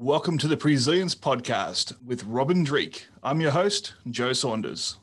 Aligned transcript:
Welcome 0.00 0.38
to 0.38 0.48
the 0.48 0.56
Presilience 0.56 1.14
Podcast 1.14 1.92
with 2.06 2.24
Robin 2.24 2.64
Dreeke. 2.64 3.08
I'm 3.22 3.42
your 3.42 3.50
host, 3.50 3.92
Joe 4.10 4.32
Saunders. 4.32 4.96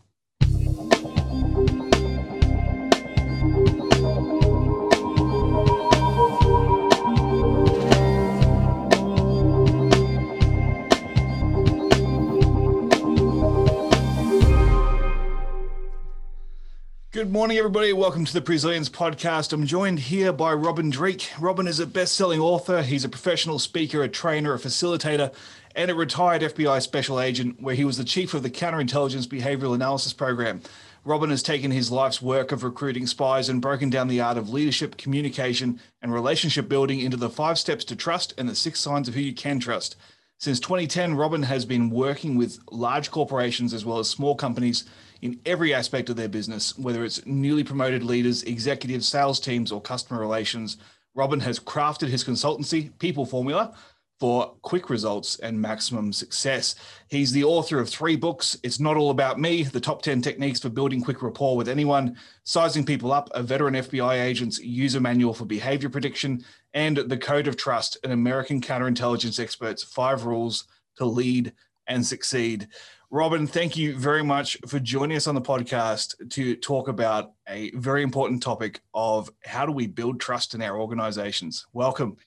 Morning, 17.38 17.60
everybody. 17.60 17.94
Welcome 17.94 18.26
to 18.26 18.34
the 18.34 18.42
Presilience 18.42 18.90
podcast. 18.90 19.54
I'm 19.54 19.68
joined 19.68 20.00
here 20.00 20.34
by 20.34 20.54
Robin 20.54 20.90
Dreeke. 20.90 21.30
Robin 21.40 21.68
is 21.68 21.80
a 21.80 21.86
best 21.86 22.16
selling 22.16 22.40
author. 22.40 22.82
He's 22.82 23.06
a 23.06 23.10
professional 23.10 23.60
speaker, 23.60 24.02
a 24.02 24.10
trainer, 24.10 24.56
a 24.56 24.58
facilitator, 24.58 25.32
and 25.76 25.92
a 25.92 25.94
retired 25.94 26.42
FBI 26.42 26.82
special 26.82 27.22
agent, 27.22 27.62
where 27.62 27.76
he 27.76 27.86
was 27.86 27.98
the 27.98 28.04
chief 28.04 28.34
of 28.34 28.42
the 28.42 28.50
Counterintelligence 28.50 29.28
Behavioral 29.28 29.76
Analysis 29.76 30.14
Program. 30.14 30.64
Robin 31.06 31.30
has 31.30 31.44
taken 31.44 31.70
his 31.70 31.92
life's 31.92 32.24
work 32.24 32.52
of 32.52 32.64
recruiting 32.64 33.06
spies 33.06 33.50
and 33.50 33.62
broken 33.62 33.92
down 33.92 34.08
the 34.08 34.20
art 34.20 34.38
of 34.38 34.50
leadership, 34.50 34.98
communication, 34.98 35.80
and 36.02 36.12
relationship 36.12 36.68
building 36.68 37.02
into 37.02 37.18
the 37.18 37.30
five 37.30 37.60
steps 37.60 37.86
to 37.86 37.96
trust 37.96 38.34
and 38.40 38.50
the 38.50 38.56
six 38.56 38.80
signs 38.80 39.08
of 39.08 39.14
who 39.14 39.22
you 39.22 39.36
can 39.36 39.60
trust. 39.60 39.96
Since 40.40 40.60
2010, 40.62 41.14
Robin 41.14 41.44
has 41.44 41.66
been 41.66 41.92
working 41.92 42.36
with 42.36 42.58
large 42.72 43.12
corporations 43.12 43.76
as 43.76 43.86
well 43.86 44.00
as 44.00 44.10
small 44.10 44.34
companies 44.34 44.86
in 45.22 45.40
every 45.46 45.74
aspect 45.74 46.10
of 46.10 46.16
their 46.16 46.28
business, 46.28 46.78
whether 46.78 47.04
it's 47.04 47.26
newly 47.26 47.64
promoted 47.64 48.04
leaders, 48.04 48.44
executives, 48.44 49.08
sales 49.08 49.40
teams, 49.40 49.72
or 49.72 49.82
customer 49.82 50.20
relations. 50.20 50.78
Robin 51.16 51.40
has 51.40 51.60
crafted 51.60 52.10
his 52.10 52.24
consultancy, 52.24 52.98
People 53.00 53.26
Formula, 53.26 53.76
for 54.20 54.56
quick 54.64 54.90
results 54.90 55.38
and 55.40 55.60
maximum 55.60 56.12
success. 56.12 56.76
He's 57.08 57.32
the 57.32 57.44
author 57.44 57.80
of 57.80 57.90
three 57.90 58.16
books. 58.16 58.58
It's 58.64 58.80
Not 58.80 58.98
All 58.98 59.12
About 59.12 59.40
Me, 59.40 59.64
the 59.64 59.80
top 59.80 60.02
10 60.02 60.22
techniques 60.22 60.60
for 60.60 60.70
building 60.70 61.02
quick 61.02 61.22
rapport 61.22 61.56
with 61.56 61.70
anyone, 61.70 62.18
Sizing 62.44 62.86
People 62.86 63.12
Up, 63.12 63.30
a 63.34 63.44
veteran 63.44 63.76
FBI 63.76 64.22
agent's 64.22 64.60
user 64.60 65.00
manual 65.00 65.34
for 65.34 65.46
behavior 65.46 65.90
prediction, 65.90 66.44
and 66.74 66.98
The 66.98 67.18
Code 67.18 67.48
of 67.48 67.58
Trust, 67.58 67.98
an 68.04 68.12
American 68.12 68.60
counterintelligence 68.60 69.40
expert's 69.40 69.84
five 69.84 70.26
rules 70.26 70.66
to 70.98 71.06
lead 71.06 71.54
and 71.88 72.06
succeed. 72.06 72.68
Robin, 73.10 73.48
thank 73.48 73.78
you 73.78 73.98
very 73.98 74.24
much 74.24 74.58
for 74.68 74.80
joining 74.80 75.16
us 75.16 75.28
on 75.28 75.36
the 75.36 75.42
podcast 75.42 76.30
to 76.32 76.58
talk 76.58 76.90
about 76.90 77.32
a 77.48 77.72
very 77.72 78.04
important 78.04 78.44
topic 78.44 78.82
of 78.94 79.30
how 79.46 79.66
do 79.66 79.72
we 79.72 79.88
build 79.88 80.20
trust 80.20 80.54
in 80.54 80.62
our 80.62 80.78
organizations. 80.78 81.66
Welcome. 81.72 82.18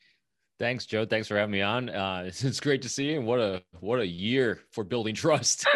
Thanks, 0.59 0.87
Joe. 0.87 1.05
Thanks 1.05 1.29
for 1.29 1.37
having 1.37 1.53
me 1.53 1.61
on. 1.61 1.91
Uh, 1.91 2.23
it's, 2.29 2.43
it's, 2.45 2.61
great 2.61 2.81
to 2.83 2.89
see 2.89 3.11
you. 3.11 3.19
And 3.19 3.27
what 3.27 3.41
a 3.41 3.63
what 3.81 4.01
a 4.01 4.07
year 4.07 4.61
for 4.71 4.83
building 4.83 5.15
trust. 5.15 5.67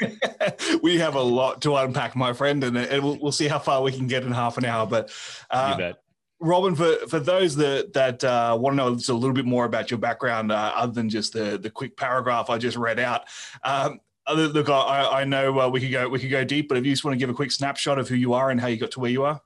we 0.82 0.98
have 0.98 1.14
a 1.14 1.20
lot 1.20 1.60
to 1.62 1.76
unpack, 1.76 2.16
my 2.16 2.32
friend, 2.32 2.64
and, 2.64 2.76
and 2.78 3.02
we'll, 3.02 3.18
we'll, 3.20 3.32
see 3.32 3.48
how 3.48 3.58
far 3.58 3.82
we 3.82 3.92
can 3.92 4.06
get 4.06 4.22
in 4.22 4.32
half 4.32 4.56
an 4.56 4.64
hour. 4.64 4.86
But 4.86 5.10
uh, 5.50 5.92
Robin, 6.40 6.74
for, 6.74 6.94
for 7.08 7.20
those 7.20 7.56
that 7.56 7.92
that 7.92 8.24
uh, 8.24 8.56
want 8.58 8.72
to 8.72 8.76
know 8.76 8.94
just 8.94 9.10
a 9.10 9.14
little 9.14 9.34
bit 9.34 9.46
more 9.46 9.66
about 9.66 9.90
your 9.90 9.98
background, 9.98 10.52
uh, 10.52 10.72
other 10.74 10.92
than 10.92 11.10
just 11.10 11.34
the 11.34 11.58
the 11.58 11.70
quick 11.70 11.98
paragraph 11.98 12.48
I 12.48 12.56
just 12.56 12.78
read 12.78 12.98
out, 12.98 13.24
um, 13.62 14.00
look, 14.32 14.68
I, 14.68 15.20
I 15.20 15.24
know 15.24 15.60
uh, 15.60 15.68
we 15.68 15.80
could 15.80 15.92
go 15.92 16.08
we 16.08 16.18
could 16.18 16.30
go 16.30 16.44
deep, 16.44 16.68
but 16.68 16.78
if 16.78 16.84
you 16.84 16.92
just 16.92 17.04
want 17.04 17.14
to 17.14 17.18
give 17.18 17.30
a 17.30 17.34
quick 17.34 17.50
snapshot 17.50 17.98
of 17.98 18.08
who 18.08 18.14
you 18.14 18.32
are 18.34 18.50
and 18.50 18.60
how 18.60 18.68
you 18.68 18.76
got 18.76 18.90
to 18.92 19.00
where 19.00 19.10
you 19.10 19.24
are. 19.24 19.40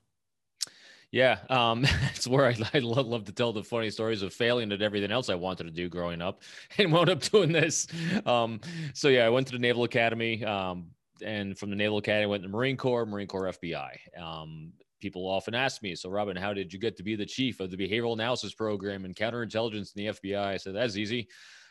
Yeah, 1.10 1.38
um, 1.48 1.84
it's 2.14 2.26
where 2.26 2.46
I, 2.46 2.56
I 2.74 2.80
love, 2.80 3.06
love, 3.06 3.24
to 3.24 3.32
tell 3.32 3.52
the 3.52 3.64
funny 3.64 3.90
stories 3.90 4.22
of 4.22 4.32
failing 4.32 4.72
at 4.72 4.82
everything 4.82 5.10
else 5.10 5.28
I 5.28 5.34
wanted 5.34 5.64
to 5.64 5.70
do 5.70 5.88
growing 5.88 6.20
up, 6.20 6.42
and 6.78 6.92
wound 6.92 7.10
up 7.10 7.22
doing 7.22 7.52
this. 7.52 7.86
Um, 8.26 8.60
so 8.94 9.08
yeah, 9.08 9.24
I 9.24 9.30
went 9.30 9.46
to 9.48 9.52
the 9.54 9.58
Naval 9.58 9.84
Academy, 9.84 10.44
um, 10.44 10.88
and 11.24 11.58
from 11.58 11.70
the 11.70 11.76
Naval 11.76 11.98
Academy, 11.98 12.24
I 12.24 12.26
went 12.26 12.42
to 12.42 12.48
the 12.48 12.56
Marine 12.56 12.76
Corps, 12.76 13.06
Marine 13.06 13.26
Corps 13.26 13.52
FBI. 13.52 13.96
Um, 14.20 14.72
people 15.00 15.26
often 15.26 15.54
ask 15.54 15.82
me, 15.82 15.94
so 15.94 16.10
Robin, 16.10 16.36
how 16.36 16.52
did 16.52 16.72
you 16.72 16.78
get 16.78 16.96
to 16.96 17.02
be 17.02 17.16
the 17.16 17.26
chief 17.26 17.60
of 17.60 17.70
the 17.70 17.76
Behavioral 17.76 18.12
Analysis 18.12 18.52
Program 18.52 19.04
and 19.04 19.14
Counterintelligence 19.14 19.96
in 19.96 20.04
the 20.04 20.06
FBI? 20.06 20.44
I 20.44 20.56
said 20.56 20.74
that's 20.74 20.96
easy. 20.96 21.28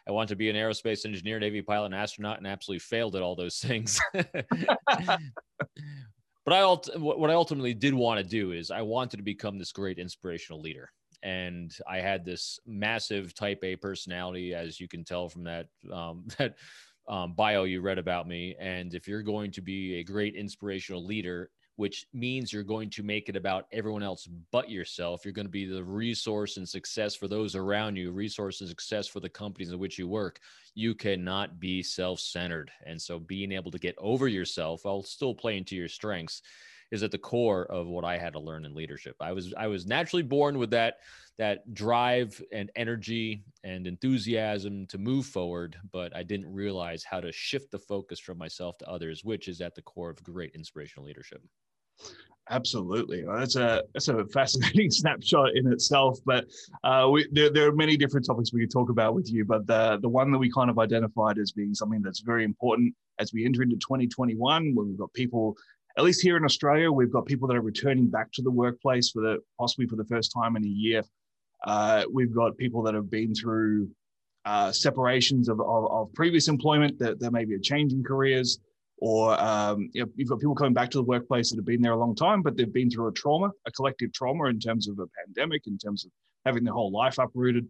I 0.07 0.11
wanted 0.11 0.29
to 0.29 0.35
be 0.37 0.49
an 0.49 0.55
aerospace 0.55 1.05
engineer, 1.05 1.39
Navy 1.39 1.61
pilot, 1.61 1.87
and 1.87 1.95
astronaut, 1.95 2.37
and 2.37 2.47
absolutely 2.47 2.79
failed 2.79 3.15
at 3.15 3.21
all 3.21 3.35
those 3.35 3.59
things. 3.61 3.99
but 4.13 5.19
I 6.47 6.63
what 6.97 7.29
I 7.29 7.33
ultimately 7.33 7.73
did 7.73 7.93
want 7.93 8.19
to 8.19 8.23
do 8.23 8.53
is 8.53 8.71
I 8.71 8.81
wanted 8.81 9.17
to 9.17 9.23
become 9.23 9.57
this 9.57 9.71
great 9.71 9.99
inspirational 9.99 10.61
leader. 10.61 10.89
And 11.23 11.75
I 11.89 11.97
had 11.97 12.23
this 12.23 12.59
massive 12.65 13.33
type 13.33 13.59
A 13.63 13.75
personality, 13.75 14.53
as 14.53 14.79
you 14.79 14.87
can 14.87 15.03
tell 15.03 15.27
from 15.27 15.43
that 15.43 15.67
um, 15.91 16.25
that 16.37 16.55
um, 17.09 17.33
bio 17.33 17.63
you 17.63 17.81
read 17.81 17.97
about 17.97 18.27
me. 18.27 18.55
And 18.59 18.93
if 18.93 19.07
you're 19.07 19.23
going 19.23 19.51
to 19.51 19.61
be 19.61 19.95
a 19.95 20.03
great 20.03 20.35
inspirational 20.35 21.05
leader, 21.05 21.49
which 21.77 22.07
means 22.11 22.51
you're 22.51 22.63
going 22.63 22.89
to 22.89 23.03
make 23.03 23.29
it 23.29 23.35
about 23.35 23.67
everyone 23.71 24.03
else 24.03 24.27
but 24.51 24.69
yourself. 24.69 25.23
You're 25.23 25.33
going 25.33 25.45
to 25.45 25.51
be 25.51 25.65
the 25.65 25.83
resource 25.83 26.57
and 26.57 26.67
success 26.67 27.15
for 27.15 27.27
those 27.27 27.55
around 27.55 27.95
you, 27.95 28.11
resource 28.11 28.61
and 28.61 28.69
success 28.69 29.07
for 29.07 29.19
the 29.19 29.29
companies 29.29 29.71
in 29.71 29.79
which 29.79 29.97
you 29.97 30.07
work. 30.07 30.39
You 30.73 30.95
cannot 30.95 31.59
be 31.59 31.83
self 31.83 32.19
centered. 32.19 32.71
And 32.85 33.01
so 33.01 33.19
being 33.19 33.51
able 33.51 33.71
to 33.71 33.79
get 33.79 33.95
over 33.99 34.27
yourself 34.27 34.85
while 34.85 35.03
still 35.03 35.35
playing 35.35 35.65
to 35.65 35.75
your 35.75 35.87
strengths 35.87 36.41
is 36.91 37.03
at 37.03 37.11
the 37.11 37.17
core 37.17 37.65
of 37.65 37.87
what 37.87 38.05
I 38.05 38.17
had 38.17 38.33
to 38.33 38.39
learn 38.39 38.65
in 38.65 38.73
leadership. 38.73 39.15
I 39.19 39.31
was 39.31 39.53
I 39.55 39.67
was 39.67 39.85
naturally 39.85 40.23
born 40.23 40.57
with 40.57 40.71
that 40.71 40.99
that 41.37 41.73
drive 41.75 42.41
and 42.51 42.71
energy 42.75 43.43
and 43.63 43.85
enthusiasm 43.85 44.87
to 44.87 44.97
move 44.97 45.27
forward, 45.27 45.77
but 45.91 46.15
I 46.15 46.23
didn't 46.23 46.51
realize 46.51 47.03
how 47.03 47.19
to 47.19 47.31
shift 47.31 47.69
the 47.69 47.77
focus 47.77 48.19
from 48.19 48.39
myself 48.39 48.79
to 48.79 48.89
others, 48.89 49.23
which 49.23 49.47
is 49.47 49.61
at 49.61 49.75
the 49.75 49.83
core 49.83 50.09
of 50.09 50.23
great 50.23 50.55
inspirational 50.55 51.05
leadership. 51.05 51.43
Absolutely, 52.49 53.25
well, 53.25 53.39
that's 53.39 53.57
a 53.57 53.83
that's 53.93 54.07
a 54.07 54.25
fascinating 54.27 54.89
snapshot 54.91 55.55
in 55.55 55.71
itself. 55.71 56.17
But 56.25 56.45
uh, 56.83 57.09
we, 57.11 57.27
there, 57.31 57.49
there 57.49 57.67
are 57.67 57.73
many 57.73 57.97
different 57.97 58.25
topics 58.25 58.53
we 58.53 58.61
could 58.61 58.71
talk 58.71 58.89
about 58.89 59.15
with 59.15 59.29
you. 59.31 59.43
But 59.43 59.67
the 59.67 59.99
the 60.01 60.07
one 60.07 60.31
that 60.31 60.37
we 60.37 60.49
kind 60.49 60.69
of 60.69 60.79
identified 60.79 61.39
as 61.39 61.51
being 61.51 61.73
something 61.73 62.01
that's 62.01 62.21
very 62.21 62.45
important 62.45 62.95
as 63.19 63.33
we 63.33 63.45
enter 63.45 63.63
into 63.63 63.75
2021, 63.75 64.75
where 64.75 64.85
we've 64.85 64.97
got 64.97 65.11
people, 65.13 65.55
at 65.97 66.05
least 66.05 66.21
here 66.21 66.37
in 66.37 66.45
Australia, 66.45 66.89
we've 66.89 67.11
got 67.11 67.25
people 67.25 67.47
that 67.49 67.57
are 67.57 67.61
returning 67.61 68.07
back 68.07 68.31
to 68.33 68.41
the 68.41 68.51
workplace 68.51 69.11
for 69.11 69.21
the 69.21 69.39
possibly 69.59 69.85
for 69.85 69.97
the 69.97 70.05
first 70.05 70.31
time 70.31 70.55
in 70.55 70.63
a 70.63 70.69
year. 70.69 71.03
Uh, 71.65 72.03
we've 72.13 72.33
got 72.33 72.55
people 72.57 72.81
that 72.83 72.93
have 72.93 73.09
been 73.09 73.33
through 73.33 73.89
uh, 74.45 74.71
separations 74.71 75.49
of, 75.49 75.59
of, 75.59 75.91
of, 75.91 76.13
previous 76.13 76.47
employment 76.47 76.97
that 76.99 77.19
there 77.19 77.31
may 77.31 77.43
be 77.43 77.55
a 77.55 77.59
change 77.59 77.91
in 77.91 78.01
careers 78.01 78.59
or 78.99 79.39
um, 79.41 79.89
you 79.93 80.03
know, 80.03 80.11
you've 80.15 80.29
got 80.29 80.39
people 80.39 80.55
coming 80.55 80.73
back 80.73 80.89
to 80.91 80.97
the 80.97 81.03
workplace 81.03 81.49
that 81.49 81.57
have 81.57 81.65
been 81.65 81.81
there 81.81 81.93
a 81.93 81.97
long 81.97 82.15
time, 82.15 82.41
but 82.41 82.57
they've 82.57 82.73
been 82.73 82.89
through 82.89 83.07
a 83.07 83.13
trauma, 83.13 83.51
a 83.65 83.71
collective 83.71 84.11
trauma 84.13 84.45
in 84.45 84.59
terms 84.59 84.87
of 84.87 84.99
a 84.99 85.05
pandemic, 85.23 85.67
in 85.67 85.77
terms 85.77 86.05
of 86.05 86.11
having 86.45 86.63
their 86.63 86.73
whole 86.73 86.91
life 86.91 87.17
uprooted. 87.19 87.67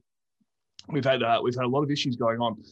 We've 0.89 1.05
had 1.05 1.23
uh, 1.23 1.41
we've 1.43 1.55
had 1.55 1.65
a 1.65 1.69
lot 1.69 1.83
of 1.83 1.91
issues 1.91 2.15
going 2.15 2.39
on. 2.39 2.63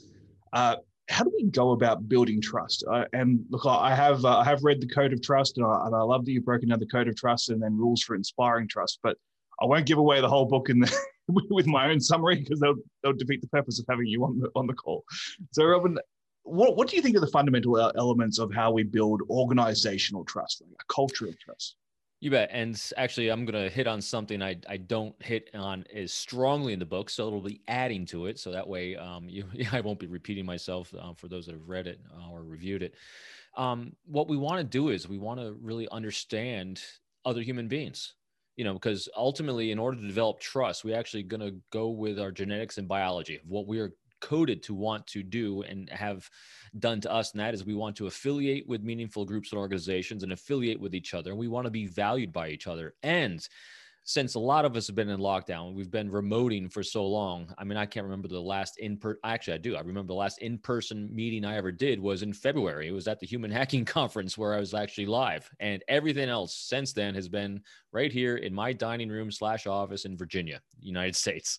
Uh, 0.53 0.77
how 1.09 1.23
do 1.23 1.31
we 1.35 1.43
go 1.49 1.71
about 1.71 2.07
building 2.07 2.41
trust? 2.41 2.83
Uh, 2.89 3.05
and 3.13 3.41
look, 3.49 3.65
I 3.65 3.93
have 3.93 4.23
uh, 4.23 4.39
I 4.39 4.45
have 4.45 4.63
read 4.63 4.81
the 4.81 4.87
Code 4.87 5.13
of 5.13 5.21
Trust, 5.21 5.57
and 5.57 5.65
I, 5.65 5.85
and 5.85 5.95
I 5.95 6.01
love 6.01 6.25
that 6.25 6.31
you've 6.31 6.45
broken 6.45 6.69
down 6.69 6.79
the 6.79 6.87
Code 6.87 7.07
of 7.07 7.15
Trust 7.15 7.49
and 7.49 7.61
then 7.61 7.77
rules 7.77 8.01
for 8.01 8.15
inspiring 8.15 8.67
trust. 8.67 8.99
But 9.03 9.17
I 9.61 9.65
won't 9.65 9.85
give 9.85 9.97
away 9.97 10.21
the 10.21 10.29
whole 10.29 10.45
book 10.45 10.69
in 10.69 10.79
the, 10.79 10.95
with 11.27 11.67
my 11.67 11.89
own 11.89 11.99
summary 11.99 12.37
because 12.37 12.59
they'll, 12.59 12.75
they'll 13.03 13.13
defeat 13.13 13.41
the 13.41 13.47
purpose 13.47 13.79
of 13.79 13.85
having 13.89 14.07
you 14.07 14.23
on 14.23 14.39
the 14.39 14.49
on 14.55 14.65
the 14.65 14.73
call. 14.73 15.03
So, 15.51 15.65
Robin, 15.65 15.97
what, 16.45 16.77
what 16.77 16.87
do 16.87 16.95
you 16.95 17.01
think 17.01 17.17
are 17.17 17.21
the 17.21 17.27
fundamental 17.27 17.91
elements 17.97 18.39
of 18.39 18.53
how 18.53 18.71
we 18.71 18.83
build 18.83 19.21
organizational 19.29 20.23
trust, 20.23 20.61
like 20.61 20.71
a 20.79 20.93
culture 20.93 21.25
of 21.25 21.37
trust? 21.39 21.75
You 22.21 22.31
bet. 22.31 22.49
And 22.51 22.79
actually, 22.97 23.29
I'm 23.29 23.45
going 23.45 23.61
to 23.61 23.69
hit 23.69 23.87
on 23.87 24.01
something 24.01 24.41
I, 24.41 24.55
I 24.69 24.77
don't 24.77 25.15
hit 25.21 25.49
on 25.53 25.85
as 25.93 26.13
strongly 26.13 26.71
in 26.71 26.79
the 26.79 26.85
book. 26.85 27.09
So 27.09 27.27
it'll 27.27 27.41
be 27.41 27.61
adding 27.67 28.05
to 28.07 28.27
it. 28.27 28.39
So 28.39 28.51
that 28.51 28.67
way, 28.67 28.95
um, 28.95 29.27
you, 29.29 29.45
I 29.71 29.81
won't 29.81 29.99
be 29.99 30.07
repeating 30.07 30.45
myself 30.45 30.93
uh, 30.97 31.13
for 31.13 31.27
those 31.27 31.47
that 31.47 31.53
have 31.53 31.67
read 31.67 31.87
it 31.87 31.99
uh, 32.15 32.31
or 32.31 32.43
reviewed 32.43 32.83
it. 32.83 32.93
Um, 33.57 33.93
what 34.05 34.27
we 34.27 34.37
want 34.37 34.59
to 34.59 34.63
do 34.63 34.89
is 34.89 35.09
we 35.09 35.17
want 35.17 35.39
to 35.39 35.57
really 35.61 35.87
understand 35.89 36.81
other 37.25 37.41
human 37.41 37.67
beings 37.67 38.13
you 38.55 38.63
know 38.63 38.73
because 38.73 39.09
ultimately 39.17 39.71
in 39.71 39.79
order 39.79 39.99
to 39.99 40.07
develop 40.07 40.39
trust 40.39 40.83
we 40.83 40.93
actually 40.93 41.23
going 41.23 41.41
to 41.41 41.55
go 41.71 41.89
with 41.89 42.19
our 42.19 42.31
genetics 42.31 42.77
and 42.77 42.87
biology 42.87 43.35
of 43.35 43.41
what 43.47 43.65
we 43.65 43.79
are 43.79 43.91
coded 44.25 44.63
to 44.63 44.73
want 44.73 45.05
to 45.05 45.21
do 45.21 45.61
and 45.61 45.87
have 45.91 46.27
done 46.79 46.99
to 47.01 47.11
us. 47.11 47.31
And 47.31 47.39
that 47.39 47.53
is 47.53 47.63
we 47.63 47.75
want 47.75 47.95
to 47.97 48.07
affiliate 48.07 48.67
with 48.67 48.81
meaningful 48.81 49.23
groups 49.23 49.51
and 49.51 49.59
organizations 49.59 50.23
and 50.23 50.33
affiliate 50.33 50.79
with 50.79 50.95
each 50.95 51.13
other. 51.13 51.29
And 51.29 51.39
we 51.39 51.47
want 51.47 51.65
to 51.65 51.71
be 51.71 51.85
valued 51.85 52.33
by 52.33 52.49
each 52.49 52.65
other. 52.65 52.95
And 53.03 53.47
since 54.07 54.35
a 54.35 54.39
lot 54.39 54.65
of 54.65 54.75
us 54.75 54.85
have 54.85 54.95
been 54.95 55.09
in 55.09 55.19
lockdown, 55.19 55.73
we've 55.73 55.89
been 55.89 56.11
remoting 56.11 56.71
for 56.71 56.83
so 56.83 57.05
long. 57.05 57.51
I 57.57 57.63
mean, 57.63 57.75
I 57.75 57.87
can't 57.87 58.03
remember 58.03 58.27
the 58.27 58.39
last 58.39 58.77
in 58.77 58.97
per 58.97 59.17
actually 59.23 59.55
I 59.55 59.57
do. 59.57 59.75
I 59.75 59.79
remember 59.79 60.09
the 60.09 60.13
last 60.13 60.37
in-person 60.37 61.09
meeting 61.11 61.43
I 61.43 61.57
ever 61.57 61.71
did 61.71 61.99
was 61.99 62.21
in 62.21 62.31
February. 62.31 62.87
It 62.87 62.91
was 62.91 63.07
at 63.07 63.19
the 63.19 63.25
Human 63.25 63.49
Hacking 63.55 63.83
Conference 63.83 64.37
where 64.37 64.53
I 64.53 64.59
was 64.59 64.75
actually 64.75 65.07
live. 65.07 65.49
And 65.59 65.83
everything 65.87 66.29
else 66.29 66.55
since 66.55 66.93
then 66.93 67.15
has 67.15 67.27
been 67.27 67.61
right 67.91 68.11
here 68.11 68.37
in 68.37 68.53
my 68.53 68.73
dining 68.73 69.09
room 69.09 69.31
slash 69.31 69.65
office 69.65 70.05
in 70.05 70.15
Virginia, 70.15 70.61
United 70.79 71.15
States. 71.25 71.57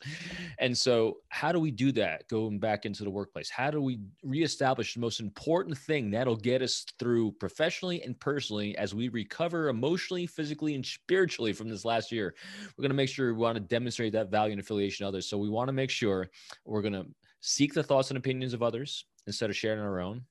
And 0.61 0.77
so, 0.77 1.17
how 1.31 1.51
do 1.51 1.59
we 1.59 1.73
do 1.73 1.91
that 1.93 2.29
going 2.29 2.61
back 2.61 2.87
into 2.87 3.03
the 3.03 3.11
workplace? 3.11 3.51
How 3.51 3.73
do 3.73 3.83
we 3.83 3.99
reestablish 4.23 4.95
the 4.95 5.01
most 5.01 5.19
important 5.19 5.77
thing 5.77 6.13
that'll 6.13 6.37
get 6.37 6.63
us 6.63 6.87
through 7.01 7.33
professionally 7.33 8.03
and 8.03 8.19
personally 8.21 8.77
as 8.79 8.95
we 8.95 9.09
recover 9.09 9.69
emotionally, 9.69 10.29
physically, 10.29 10.77
and 10.77 10.87
spiritually 10.87 11.53
from 11.53 11.69
this 11.69 11.85
last 11.85 12.13
year? 12.13 12.36
We're 12.77 12.83
going 12.83 12.91
to 12.91 12.97
make 12.97 13.09
sure 13.09 13.33
we 13.33 13.39
want 13.39 13.57
to 13.57 13.61
demonstrate 13.61 14.13
that 14.13 14.31
value 14.31 14.53
and 14.53 14.61
affiliation 14.61 15.05
to 15.05 15.09
others. 15.09 15.27
So, 15.27 15.39
we 15.39 15.49
want 15.49 15.69
to 15.69 15.73
make 15.73 15.91
sure 15.91 16.31
we're 16.65 16.83
going 16.83 16.93
to 16.93 17.07
seek 17.41 17.75
the 17.75 17.83
thoughts 17.83 18.11
and 18.11 18.19
opinions 18.19 18.55
of 18.55 18.63
others 18.63 19.05
instead 19.27 19.51
of 19.51 19.57
sharing 19.57 19.81
our 19.81 20.01
own. 20.01 20.23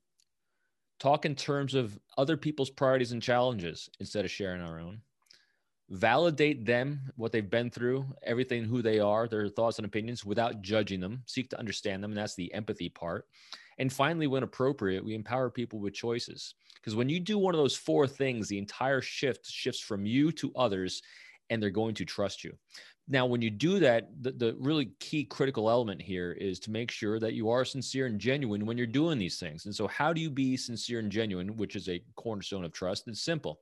Talk 0.99 1.25
in 1.25 1.35
terms 1.35 1.75
of 1.75 1.99
other 2.17 2.37
people's 2.37 2.69
priorities 2.69 3.11
and 3.11 3.21
challenges 3.21 3.89
instead 3.99 4.25
of 4.25 4.31
sharing 4.31 4.61
our 4.61 4.79
own 4.79 5.01
validate 5.89 6.65
them, 6.65 6.99
what 7.15 7.31
they've 7.31 7.49
been 7.49 7.69
through, 7.69 8.05
everything, 8.23 8.63
who 8.63 8.81
they 8.81 8.99
are, 8.99 9.27
their 9.27 9.47
thoughts 9.47 9.77
and 9.77 9.85
opinions 9.85 10.25
without 10.25 10.61
judging 10.61 10.99
them, 10.99 11.21
seek 11.25 11.49
to 11.49 11.59
understand 11.59 12.03
them. 12.03 12.11
And 12.11 12.17
that's 12.17 12.35
the 12.35 12.53
empathy 12.53 12.89
part. 12.89 13.25
And 13.77 13.91
finally, 13.91 14.27
when 14.27 14.43
appropriate, 14.43 15.03
we 15.03 15.15
empower 15.15 15.49
people 15.49 15.79
with 15.79 15.93
choices. 15.93 16.55
Because 16.75 16.95
when 16.95 17.09
you 17.09 17.19
do 17.19 17.37
one 17.37 17.53
of 17.53 17.59
those 17.59 17.75
four 17.75 18.07
things, 18.07 18.47
the 18.47 18.57
entire 18.57 19.01
shift 19.01 19.45
shifts 19.47 19.81
from 19.81 20.05
you 20.05 20.31
to 20.33 20.51
others, 20.55 21.01
and 21.50 21.62
they're 21.62 21.69
going 21.69 21.95
to 21.95 22.06
trust 22.06 22.44
you. 22.44 22.53
Now, 23.07 23.27
when 23.27 23.42
you 23.42 23.51
do 23.51 23.80
that, 23.80 24.09
the, 24.21 24.31
the 24.31 24.56
really 24.59 24.92
key 25.00 25.25
critical 25.25 25.69
element 25.69 26.01
here 26.01 26.31
is 26.31 26.59
to 26.62 26.71
make 26.71 26.89
sure 26.89 27.19
that 27.19 27.33
you 27.33 27.50
are 27.51 27.63
sincere 27.63 28.07
and 28.07 28.19
genuine 28.19 28.65
when 28.65 28.77
you're 28.77 28.88
doing 28.88 29.19
these 29.19 29.38
things. 29.38 29.65
And 29.65 29.75
so, 29.75 29.88
how 29.88 30.12
do 30.12 30.21
you 30.21 30.31
be 30.31 30.57
sincere 30.57 31.00
and 31.00 31.12
genuine, 31.12 31.56
which 31.56 31.75
is 31.75 31.88
a 31.88 32.01
cornerstone 32.15 32.65
of 32.65 32.74
trust? 32.74 33.07
It's 33.07 33.21
simple 33.21 33.59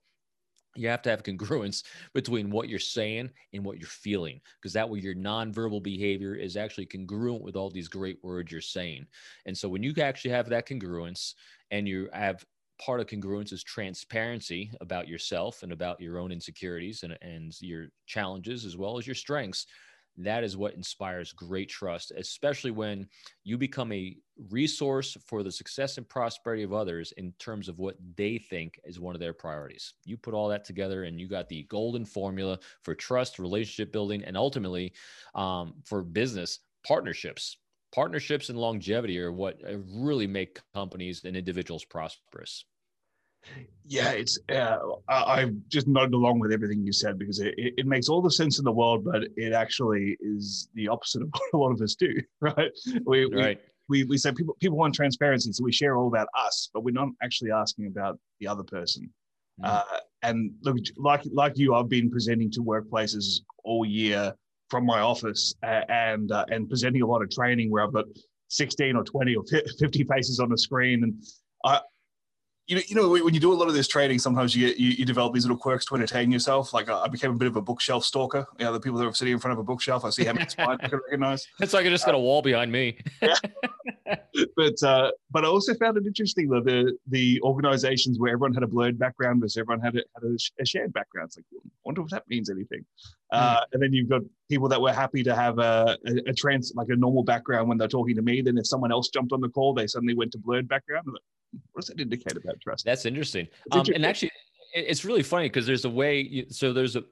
you 0.75 0.88
have 0.88 1.01
to 1.03 1.09
have 1.09 1.24
congruence 1.24 1.83
between 2.13 2.50
what 2.50 2.69
you're 2.69 2.80
saying 2.80 3.30
and 3.53 3.63
what 3.63 3.80
you're 3.80 3.88
feeling 3.88 4.39
because 4.59 4.74
that 4.74 4.89
way 4.89 5.00
your 5.00 5.15
nonverbal 5.15 5.81
behavior 5.81 6.36
is 6.36 6.57
actually 6.57 6.86
congruent 6.86 7.44
with 7.44 7.56
all 7.56 7.69
these 7.69 7.88
great 7.88 8.18
words 8.24 8.51
you're 8.51 8.62
saying 8.62 9.06
and 9.45 9.57
so 9.57 9.69
when 9.69 9.83
you 9.83 9.94
actually 10.01 10.31
have 10.31 10.50
that 10.50 10.68
congruence 10.68 11.33
and 11.71 11.88
you 11.88 12.09
have 12.13 12.44
part 12.79 12.99
of 12.99 13.07
congruence 13.07 13.53
is 13.53 13.63
transparency 13.63 14.71
about 14.81 15.07
yourself 15.07 15.63
and 15.63 15.71
about 15.71 16.01
your 16.01 16.17
own 16.17 16.31
insecurities 16.31 17.03
and, 17.03 17.17
and 17.21 17.55
your 17.61 17.87
challenges 18.05 18.65
as 18.65 18.77
well 18.77 18.97
as 18.97 19.07
your 19.07 19.15
strengths 19.15 19.67
that 20.17 20.43
is 20.43 20.55
what 20.55 20.75
inspires 20.75 21.31
great 21.31 21.69
trust, 21.69 22.11
especially 22.15 22.71
when 22.71 23.07
you 23.43 23.57
become 23.57 23.91
a 23.91 24.15
resource 24.49 25.17
for 25.25 25.41
the 25.41 25.51
success 25.51 25.97
and 25.97 26.07
prosperity 26.07 26.63
of 26.63 26.73
others 26.73 27.13
in 27.13 27.33
terms 27.39 27.67
of 27.67 27.79
what 27.79 27.95
they 28.15 28.37
think 28.37 28.79
is 28.83 28.99
one 28.99 29.15
of 29.15 29.19
their 29.19 29.33
priorities. 29.33 29.93
You 30.05 30.17
put 30.17 30.33
all 30.33 30.47
that 30.49 30.65
together 30.65 31.03
and 31.05 31.19
you 31.19 31.27
got 31.27 31.49
the 31.49 31.63
golden 31.63 32.05
formula 32.05 32.59
for 32.83 32.93
trust, 32.93 33.39
relationship 33.39 33.91
building, 33.91 34.23
and 34.23 34.37
ultimately 34.37 34.93
um, 35.33 35.75
for 35.83 36.03
business 36.03 36.59
partnerships. 36.85 37.57
Partnerships 37.93 38.49
and 38.49 38.57
longevity 38.57 39.19
are 39.19 39.31
what 39.31 39.61
uh, 39.63 39.77
really 39.93 40.25
make 40.25 40.59
companies 40.73 41.23
and 41.25 41.37
individuals 41.37 41.85
prosperous. 41.85 42.65
Yeah, 43.85 44.11
it's. 44.11 44.39
Uh, 44.49 44.77
I, 45.09 45.41
have 45.41 45.53
just 45.67 45.87
nodded 45.87 46.13
along 46.13 46.39
with 46.39 46.51
everything 46.51 46.85
you 46.85 46.93
said 46.93 47.19
because 47.19 47.39
it, 47.39 47.53
it, 47.57 47.85
makes 47.85 48.07
all 48.09 48.21
the 48.21 48.31
sense 48.31 48.57
in 48.57 48.65
the 48.65 48.71
world, 48.71 49.03
but 49.03 49.25
it 49.35 49.53
actually 49.53 50.17
is 50.21 50.69
the 50.73 50.87
opposite 50.87 51.21
of 51.21 51.29
what 51.33 51.53
a 51.53 51.57
lot 51.57 51.71
of 51.71 51.81
us 51.81 51.95
do, 51.95 52.15
right? 52.39 52.71
We, 53.05 53.25
right. 53.25 53.59
we, 53.89 54.03
we, 54.03 54.09
we 54.09 54.17
say 54.17 54.31
people 54.31 54.55
people 54.59 54.77
want 54.77 54.95
transparency, 54.95 55.51
so 55.51 55.63
we 55.63 55.73
share 55.73 55.97
all 55.97 56.07
about 56.07 56.29
us, 56.39 56.69
but 56.73 56.83
we're 56.83 56.91
not 56.91 57.09
actually 57.21 57.51
asking 57.51 57.87
about 57.87 58.17
the 58.39 58.47
other 58.47 58.63
person. 58.63 59.09
Mm. 59.61 59.67
Uh, 59.67 59.99
and 60.23 60.51
look, 60.63 60.77
like 60.97 61.23
like 61.31 61.57
you, 61.57 61.75
I've 61.75 61.89
been 61.89 62.09
presenting 62.09 62.49
to 62.51 62.63
workplaces 62.63 63.41
all 63.65 63.85
year 63.85 64.33
from 64.69 64.86
my 64.86 65.00
office 65.00 65.54
and 65.62 66.31
uh, 66.31 66.45
and 66.50 66.68
presenting 66.68 67.01
a 67.01 67.07
lot 67.07 67.21
of 67.21 67.30
training 67.30 67.71
where 67.71 67.83
I've 67.83 67.94
got 67.94 68.06
16 68.50 68.95
or 68.95 69.04
20 69.04 69.36
or 69.36 69.44
50 69.80 70.04
faces 70.04 70.39
on 70.39 70.50
the 70.50 70.57
screen, 70.57 71.04
and 71.04 71.24
I 71.65 71.81
you 72.68 72.77
know, 72.77 72.81
you 72.88 72.95
know, 72.95 73.10
when 73.25 73.33
you 73.33 73.39
do 73.39 73.51
a 73.51 73.56
lot 73.56 73.68
of 73.68 73.74
this 73.74 73.88
training 73.88 74.19
sometimes 74.19 74.56
you 74.56 74.68
get 74.68 74.77
you, 74.77 74.89
you 74.92 75.06
develop 75.06 75.33
these 75.33 75.44
little 75.44 75.57
quirks 75.57 75.86
to 75.86 75.95
entertain 75.95 76.31
yourself. 76.31 76.74
Like 76.74 76.89
uh, 76.89 77.01
I 77.01 77.10
became 77.10 77.31
a 77.31 77.36
bit 77.36 77.48
of 77.48 77.57
a 77.57 77.62
bookshelf 77.62 78.06
stalker. 78.06 78.45
You 78.57 78.65
know, 78.65 78.74
the 78.74 78.80
people 78.80 78.98
that 79.00 79.06
are 79.06 79.13
sitting 79.13 79.33
in 79.33 79.39
front 79.39 79.54
of 79.54 79.60
a 79.60 79.63
bookshelf, 79.63 80.06
I 80.06 80.10
see 80.12 80.24
how 80.24 80.33
many 80.33 80.48
spines 80.48 80.80
I 80.81 80.88
can 80.88 81.00
recognize. 81.00 81.45
It's 81.60 81.74
like 81.74 81.86
I 81.86 81.89
just 81.89 82.06
got 82.06 82.15
a 82.15 82.19
wall 82.19 82.42
behind 82.42 82.71
me. 82.71 82.98
yeah. 83.21 83.36
but 84.05 84.83
uh, 84.83 85.11
but 85.31 85.45
I 85.45 85.47
also 85.47 85.73
found 85.75 85.97
it 85.97 86.05
interesting 86.05 86.50
though 86.50 86.61
the 86.61 86.97
the 87.07 87.41
organizations 87.41 88.19
where 88.19 88.31
everyone 88.33 88.53
had 88.53 88.63
a 88.63 88.67
blurred 88.67 89.00
background 89.00 89.41
versus 89.41 89.57
everyone 89.57 89.79
had 89.79 89.95
a, 89.95 90.03
had 90.15 90.23
a, 90.23 90.61
a 90.61 90.65
shared 90.65 90.94
background. 90.94 91.27
It's 91.27 91.38
like, 91.38 91.45
I 91.53 91.69
wonder 91.85 92.01
if 92.01 92.09
that 92.09 92.23
means 92.27 92.50
anything. 92.50 92.85
Uh, 93.31 93.57
mm. 93.57 93.63
and 93.73 93.83
then 93.83 93.94
you've 93.94 94.09
got 94.09 94.21
people 94.50 94.67
that 94.69 94.81
were 94.81 94.94
happy 94.94 95.23
to 95.23 95.35
have 95.35 95.59
a, 95.59 95.97
a, 96.05 96.29
a 96.29 96.33
trans 96.33 96.73
like 96.75 96.89
a 96.89 96.95
normal 96.95 97.23
background 97.23 97.69
when 97.69 97.77
they're 97.77 97.88
talking 97.88 98.15
to 98.15 98.21
me. 98.21 98.41
Then 98.41 98.57
if 98.57 98.67
someone 98.67 98.91
else 98.91 99.09
jumped 99.09 99.31
on 99.31 99.41
the 99.41 99.50
call, 99.50 99.73
they 99.73 99.88
suddenly 99.88 100.15
went 100.15 100.31
to 100.33 100.38
blurred 100.38 100.67
background. 100.67 101.07
Like, 101.07 101.21
what 101.71 101.81
does 101.81 101.88
that 101.88 102.00
indicate 102.00 102.35
about 102.35 102.59
trust? 102.61 102.85
That's 102.85 103.05
interesting. 103.05 103.47
Um, 103.71 103.79
interesting. 103.79 103.95
And 103.95 104.05
actually, 104.05 104.31
it's 104.73 105.05
really 105.05 105.23
funny 105.23 105.45
because 105.45 105.67
there's 105.67 105.85
a 105.85 105.89
way. 105.89 106.45
So 106.50 106.73
there's 106.73 106.95
a 106.95 107.03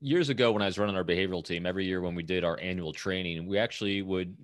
years 0.00 0.28
ago 0.28 0.52
when 0.52 0.62
I 0.62 0.66
was 0.66 0.78
running 0.78 0.96
our 0.96 1.04
behavioral 1.04 1.44
team, 1.44 1.64
every 1.64 1.86
year 1.86 2.00
when 2.00 2.14
we 2.14 2.22
did 2.22 2.44
our 2.44 2.58
annual 2.60 2.92
training, 2.92 3.46
we 3.46 3.58
actually 3.58 4.02
would 4.02 4.36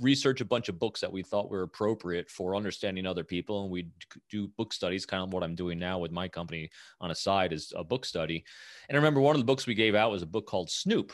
research 0.00 0.40
a 0.40 0.44
bunch 0.44 0.68
of 0.68 0.78
books 0.78 1.00
that 1.00 1.12
we 1.12 1.22
thought 1.22 1.50
were 1.50 1.62
appropriate 1.62 2.30
for 2.30 2.56
understanding 2.56 3.06
other 3.06 3.24
people 3.24 3.62
and 3.62 3.70
we 3.70 3.88
do 4.30 4.48
book 4.56 4.72
studies 4.72 5.06
kind 5.06 5.22
of 5.22 5.32
what 5.32 5.42
i'm 5.42 5.54
doing 5.54 5.78
now 5.78 5.98
with 5.98 6.10
my 6.10 6.28
company 6.28 6.70
on 7.00 7.10
a 7.10 7.14
side 7.14 7.52
is 7.52 7.72
a 7.76 7.84
book 7.84 8.04
study. 8.04 8.44
And 8.88 8.96
i 8.96 8.98
remember 8.98 9.20
one 9.20 9.34
of 9.34 9.40
the 9.40 9.46
books 9.46 9.66
we 9.66 9.74
gave 9.74 9.94
out 9.94 10.10
was 10.10 10.22
a 10.22 10.26
book 10.26 10.46
called 10.46 10.70
snoop 10.70 11.12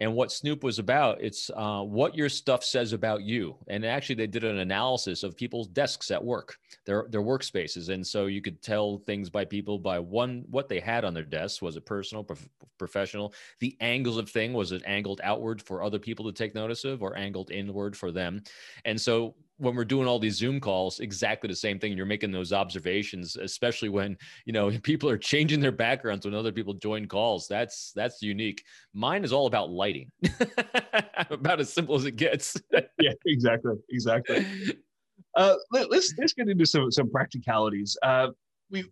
and 0.00 0.14
what 0.14 0.30
Snoop 0.30 0.62
was 0.62 0.78
about, 0.78 1.20
it's 1.22 1.50
uh, 1.56 1.80
what 1.82 2.14
your 2.14 2.28
stuff 2.28 2.62
says 2.62 2.92
about 2.92 3.22
you. 3.22 3.56
And 3.68 3.84
actually, 3.84 4.16
they 4.16 4.26
did 4.26 4.44
an 4.44 4.58
analysis 4.58 5.22
of 5.22 5.36
people's 5.36 5.68
desks 5.68 6.10
at 6.10 6.22
work, 6.22 6.58
their 6.84 7.06
their 7.08 7.22
workspaces, 7.22 7.88
and 7.88 8.06
so 8.06 8.26
you 8.26 8.42
could 8.42 8.60
tell 8.62 8.98
things 8.98 9.30
by 9.30 9.44
people 9.44 9.78
by 9.78 9.98
one 9.98 10.44
what 10.50 10.68
they 10.68 10.80
had 10.80 11.04
on 11.04 11.14
their 11.14 11.24
desks. 11.24 11.62
Was 11.62 11.76
it 11.76 11.86
personal, 11.86 12.22
prof- 12.24 12.48
professional? 12.78 13.32
The 13.60 13.76
angles 13.80 14.18
of 14.18 14.28
thing 14.28 14.52
was 14.52 14.72
it 14.72 14.82
angled 14.86 15.20
outward 15.24 15.62
for 15.62 15.82
other 15.82 15.98
people 15.98 16.26
to 16.26 16.32
take 16.32 16.54
notice 16.54 16.84
of, 16.84 17.02
or 17.02 17.16
angled 17.16 17.50
inward 17.50 17.96
for 17.96 18.12
them? 18.12 18.42
And 18.84 19.00
so 19.00 19.34
when 19.58 19.74
we're 19.74 19.84
doing 19.84 20.06
all 20.06 20.18
these 20.18 20.36
zoom 20.36 20.60
calls 20.60 21.00
exactly 21.00 21.48
the 21.48 21.56
same 21.56 21.78
thing 21.78 21.96
you're 21.96 22.06
making 22.06 22.30
those 22.30 22.52
observations 22.52 23.36
especially 23.36 23.88
when 23.88 24.16
you 24.44 24.52
know 24.52 24.70
people 24.82 25.08
are 25.08 25.18
changing 25.18 25.60
their 25.60 25.72
backgrounds 25.72 26.24
when 26.24 26.34
other 26.34 26.52
people 26.52 26.74
join 26.74 27.06
calls 27.06 27.46
that's 27.48 27.92
that's 27.94 28.22
unique. 28.22 28.62
Mine 28.94 29.24
is 29.24 29.32
all 29.32 29.46
about 29.46 29.70
lighting. 29.70 30.10
About 31.30 31.60
as 31.60 31.72
simple 31.72 31.96
as 31.96 32.04
it 32.04 32.16
gets. 32.16 32.56
Yeah 33.00 33.12
exactly 33.26 33.74
exactly. 33.90 34.46
Uh, 35.34 35.54
let, 35.70 35.90
us 35.92 36.12
let's, 36.18 36.32
get 36.32 36.48
into 36.48 36.64
some 36.64 36.90
some 36.90 37.10
practicalities. 37.10 37.96
Uh, 38.02 38.28
we 38.70 38.84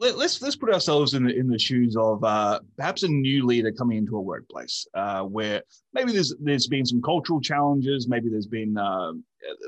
let, 0.00 0.12
us 0.12 0.16
let's, 0.16 0.42
let's 0.42 0.56
put 0.56 0.72
ourselves 0.72 1.14
in 1.14 1.24
the 1.24 1.34
in 1.34 1.48
the 1.48 1.58
shoes 1.58 1.96
of 1.96 2.22
uh, 2.22 2.60
perhaps 2.76 3.02
a 3.02 3.08
new 3.08 3.44
leader 3.44 3.72
coming 3.72 3.98
into 3.98 4.16
a 4.16 4.20
workplace 4.20 4.86
uh, 4.94 5.22
where 5.22 5.62
maybe 5.92 6.12
there's 6.12 6.34
there's 6.40 6.68
been 6.68 6.86
some 6.86 7.02
cultural 7.02 7.40
challenges, 7.40 8.08
maybe 8.08 8.28
there's 8.28 8.46
been 8.46 8.76
uh, 8.76 9.12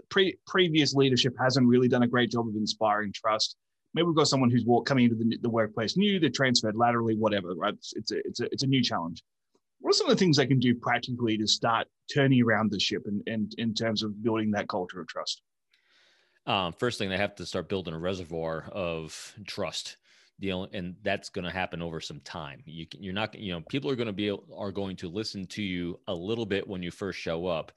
pre- 0.08 0.38
previous 0.46 0.94
leadership 0.94 1.34
hasn't 1.38 1.66
really 1.66 1.88
done 1.88 2.02
a 2.02 2.08
great 2.08 2.30
job 2.30 2.46
of 2.46 2.54
inspiring 2.54 3.12
trust. 3.12 3.56
Maybe 3.92 4.06
we've 4.06 4.16
got 4.16 4.28
someone 4.28 4.50
who's 4.50 4.64
walk, 4.64 4.86
coming 4.86 5.04
into 5.04 5.16
the, 5.16 5.36
the 5.42 5.50
workplace 5.50 5.96
new, 5.96 6.20
they're 6.20 6.30
transferred 6.30 6.76
laterally, 6.76 7.16
whatever. 7.16 7.54
Right? 7.54 7.74
It's, 7.74 7.92
it's 7.96 8.12
a 8.12 8.18
it's 8.24 8.40
a 8.40 8.44
it's 8.52 8.62
a 8.62 8.68
new 8.68 8.82
challenge. 8.82 9.24
What 9.80 9.90
are 9.90 9.98
some 9.98 10.10
of 10.10 10.16
the 10.16 10.22
things 10.22 10.36
they 10.36 10.46
can 10.46 10.60
do 10.60 10.74
practically 10.74 11.38
to 11.38 11.46
start 11.46 11.88
turning 12.12 12.42
around 12.42 12.70
the 12.70 12.78
ship 12.78 13.02
and 13.06 13.22
in, 13.26 13.48
in, 13.56 13.70
in 13.70 13.74
terms 13.74 14.02
of 14.02 14.22
building 14.22 14.50
that 14.50 14.68
culture 14.68 15.00
of 15.00 15.08
trust? 15.08 15.42
Um, 16.46 16.74
first 16.74 16.98
thing, 16.98 17.08
they 17.08 17.16
have 17.16 17.34
to 17.36 17.46
start 17.46 17.68
building 17.68 17.94
a 17.94 17.98
reservoir 17.98 18.68
of 18.72 19.34
trust 19.46 19.96
and 20.42 20.94
that's 21.02 21.28
going 21.28 21.44
to 21.44 21.50
happen 21.50 21.82
over 21.82 22.00
some 22.00 22.20
time. 22.20 22.62
You 22.64 22.86
can, 22.86 23.02
you're 23.02 23.14
not, 23.14 23.34
you 23.34 23.52
know, 23.52 23.60
people 23.68 23.90
are 23.90 23.96
going 23.96 24.06
to 24.06 24.12
be 24.12 24.30
are 24.56 24.72
going 24.72 24.96
to 24.96 25.08
listen 25.08 25.46
to 25.46 25.62
you 25.62 26.00
a 26.08 26.14
little 26.14 26.46
bit 26.46 26.66
when 26.66 26.82
you 26.82 26.90
first 26.90 27.18
show 27.18 27.46
up. 27.46 27.72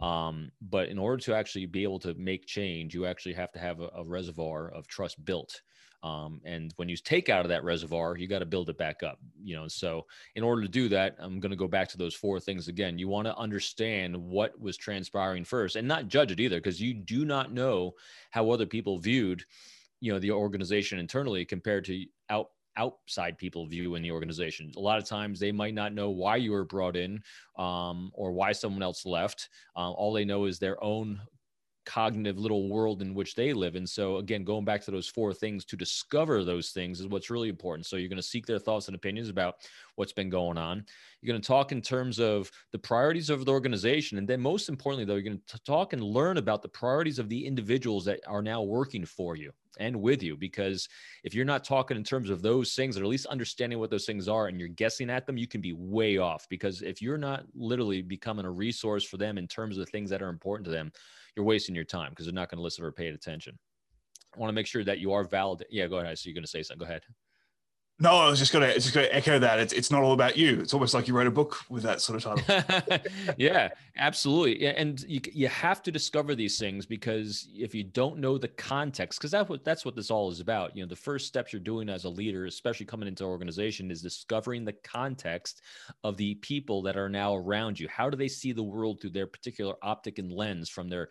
Um, 0.00 0.50
but 0.60 0.88
in 0.88 0.98
order 0.98 1.22
to 1.24 1.34
actually 1.34 1.66
be 1.66 1.82
able 1.82 2.00
to 2.00 2.14
make 2.14 2.46
change, 2.46 2.94
you 2.94 3.06
actually 3.06 3.34
have 3.34 3.52
to 3.52 3.58
have 3.58 3.80
a, 3.80 3.90
a 3.96 4.04
reservoir 4.04 4.70
of 4.70 4.86
trust 4.86 5.24
built. 5.24 5.62
Um, 6.02 6.42
and 6.44 6.72
when 6.76 6.90
you 6.90 6.96
take 6.98 7.30
out 7.30 7.46
of 7.46 7.48
that 7.48 7.64
reservoir, 7.64 8.16
you 8.18 8.28
got 8.28 8.40
to 8.40 8.44
build 8.46 8.68
it 8.68 8.76
back 8.76 9.02
up. 9.02 9.18
You 9.42 9.56
know, 9.56 9.68
so 9.68 10.04
in 10.34 10.42
order 10.42 10.60
to 10.60 10.68
do 10.68 10.88
that, 10.90 11.16
I'm 11.18 11.40
going 11.40 11.50
to 11.50 11.56
go 11.56 11.68
back 11.68 11.88
to 11.90 11.96
those 11.96 12.14
four 12.14 12.38
things 12.38 12.68
again. 12.68 12.98
You 12.98 13.08
want 13.08 13.26
to 13.26 13.36
understand 13.36 14.14
what 14.14 14.60
was 14.60 14.76
transpiring 14.76 15.44
first, 15.44 15.76
and 15.76 15.88
not 15.88 16.08
judge 16.08 16.30
it 16.30 16.40
either, 16.40 16.58
because 16.58 16.80
you 16.80 16.92
do 16.92 17.24
not 17.24 17.52
know 17.52 17.94
how 18.30 18.50
other 18.50 18.66
people 18.66 18.98
viewed 18.98 19.44
you 20.04 20.12
know 20.12 20.18
the 20.18 20.30
organization 20.30 20.98
internally 20.98 21.46
compared 21.46 21.82
to 21.86 22.04
out 22.28 22.50
outside 22.76 23.38
people 23.38 23.66
view 23.66 23.94
in 23.94 24.02
the 24.02 24.10
organization. 24.10 24.70
A 24.76 24.80
lot 24.80 24.98
of 24.98 25.06
times 25.06 25.40
they 25.40 25.52
might 25.52 25.72
not 25.72 25.94
know 25.94 26.10
why 26.10 26.36
you 26.36 26.50
were 26.50 26.64
brought 26.64 26.94
in 26.96 27.22
um, 27.56 28.10
or 28.12 28.32
why 28.32 28.52
someone 28.52 28.82
else 28.82 29.06
left. 29.06 29.48
Uh, 29.74 29.92
all 29.92 30.12
they 30.12 30.24
know 30.26 30.44
is 30.44 30.58
their 30.58 30.82
own 30.84 31.20
cognitive 31.84 32.38
little 32.38 32.68
world 32.68 33.02
in 33.02 33.14
which 33.14 33.34
they 33.34 33.52
live. 33.52 33.74
And 33.74 33.88
so, 33.88 34.18
again, 34.18 34.44
going 34.44 34.64
back 34.64 34.82
to 34.84 34.90
those 34.90 35.08
four 35.08 35.32
things 35.32 35.64
to 35.66 35.76
discover 35.76 36.44
those 36.44 36.70
things 36.70 37.00
is 37.00 37.08
what's 37.08 37.30
really 37.30 37.48
important. 37.48 37.86
So, 37.86 37.96
you're 37.96 38.08
going 38.08 38.16
to 38.16 38.22
seek 38.22 38.46
their 38.46 38.58
thoughts 38.58 38.88
and 38.88 38.94
opinions 38.94 39.28
about 39.28 39.56
what's 39.96 40.12
been 40.12 40.30
going 40.30 40.58
on. 40.58 40.84
You're 41.20 41.32
going 41.32 41.40
to 41.40 41.46
talk 41.46 41.72
in 41.72 41.80
terms 41.80 42.18
of 42.20 42.50
the 42.72 42.78
priorities 42.78 43.30
of 43.30 43.44
the 43.44 43.52
organization. 43.52 44.18
And 44.18 44.28
then, 44.28 44.40
most 44.40 44.68
importantly, 44.68 45.04
though, 45.04 45.14
you're 45.14 45.22
going 45.22 45.40
to 45.46 45.62
talk 45.64 45.92
and 45.92 46.02
learn 46.02 46.38
about 46.38 46.62
the 46.62 46.68
priorities 46.68 47.18
of 47.18 47.28
the 47.28 47.46
individuals 47.46 48.04
that 48.04 48.20
are 48.26 48.42
now 48.42 48.62
working 48.62 49.04
for 49.04 49.36
you 49.36 49.52
and 49.78 50.00
with 50.00 50.22
you. 50.22 50.36
Because 50.36 50.88
if 51.22 51.34
you're 51.34 51.44
not 51.44 51.64
talking 51.64 51.96
in 51.96 52.04
terms 52.04 52.30
of 52.30 52.42
those 52.42 52.74
things, 52.74 52.96
or 52.96 53.02
at 53.02 53.08
least 53.08 53.26
understanding 53.26 53.78
what 53.78 53.90
those 53.90 54.06
things 54.06 54.28
are, 54.28 54.46
and 54.46 54.58
you're 54.58 54.68
guessing 54.68 55.10
at 55.10 55.26
them, 55.26 55.36
you 55.36 55.46
can 55.46 55.60
be 55.60 55.72
way 55.72 56.18
off. 56.18 56.46
Because 56.48 56.82
if 56.82 57.00
you're 57.00 57.18
not 57.18 57.44
literally 57.54 58.02
becoming 58.02 58.44
a 58.44 58.50
resource 58.50 59.04
for 59.04 59.16
them 59.16 59.38
in 59.38 59.48
terms 59.48 59.76
of 59.76 59.84
the 59.84 59.90
things 59.90 60.10
that 60.10 60.22
are 60.22 60.28
important 60.28 60.64
to 60.66 60.70
them, 60.70 60.92
you're 61.36 61.44
wasting 61.46 61.74
your 61.74 61.84
time 61.84 62.10
because 62.10 62.26
they're 62.26 62.34
not 62.34 62.50
going 62.50 62.58
to 62.58 62.62
listen 62.62 62.84
or 62.84 62.92
pay 62.92 63.08
attention. 63.08 63.58
I 64.34 64.38
want 64.38 64.48
to 64.48 64.54
make 64.54 64.66
sure 64.66 64.84
that 64.84 64.98
you 64.98 65.12
are 65.12 65.24
valid. 65.24 65.64
Yeah, 65.70 65.86
go 65.86 65.98
ahead. 65.98 66.18
So 66.18 66.28
you're 66.28 66.34
going 66.34 66.44
to 66.44 66.50
say 66.50 66.62
something. 66.62 66.86
Go 66.86 66.90
ahead. 66.90 67.02
No, 68.00 68.10
I 68.16 68.28
was 68.28 68.40
just 68.40 68.52
gonna 68.52 68.74
just 68.74 68.92
gonna 68.92 69.06
echo 69.12 69.38
that. 69.38 69.60
It's 69.60 69.72
it's 69.72 69.88
not 69.88 70.02
all 70.02 70.14
about 70.14 70.36
you. 70.36 70.60
It's 70.60 70.74
almost 70.74 70.94
like 70.94 71.06
you 71.06 71.14
wrote 71.14 71.28
a 71.28 71.30
book 71.30 71.58
with 71.70 71.84
that 71.84 72.00
sort 72.00 72.24
of 72.24 72.44
title. 72.44 72.98
yeah, 73.36 73.68
absolutely. 73.96 74.66
And 74.66 75.00
you 75.02 75.20
you 75.32 75.46
have 75.46 75.80
to 75.84 75.92
discover 75.92 76.34
these 76.34 76.58
things 76.58 76.86
because 76.86 77.48
if 77.54 77.72
you 77.72 77.84
don't 77.84 78.18
know 78.18 78.36
the 78.36 78.48
context, 78.48 79.20
because 79.20 79.30
that's 79.30 79.48
what 79.48 79.64
that's 79.64 79.84
what 79.84 79.94
this 79.94 80.10
all 80.10 80.28
is 80.28 80.40
about. 80.40 80.76
You 80.76 80.82
know, 80.82 80.88
the 80.88 80.96
first 80.96 81.28
steps 81.28 81.52
you're 81.52 81.60
doing 81.60 81.88
as 81.88 82.02
a 82.02 82.08
leader, 82.08 82.46
especially 82.46 82.86
coming 82.86 83.06
into 83.06 83.22
an 83.22 83.30
organization, 83.30 83.92
is 83.92 84.02
discovering 84.02 84.64
the 84.64 84.72
context 84.72 85.62
of 86.02 86.16
the 86.16 86.34
people 86.36 86.82
that 86.82 86.96
are 86.96 87.08
now 87.08 87.36
around 87.36 87.78
you. 87.78 87.86
How 87.86 88.10
do 88.10 88.16
they 88.16 88.28
see 88.28 88.50
the 88.50 88.62
world 88.62 89.00
through 89.00 89.10
their 89.10 89.28
particular 89.28 89.74
optic 89.82 90.18
and 90.18 90.32
lens 90.32 90.68
from 90.68 90.88
their 90.88 91.10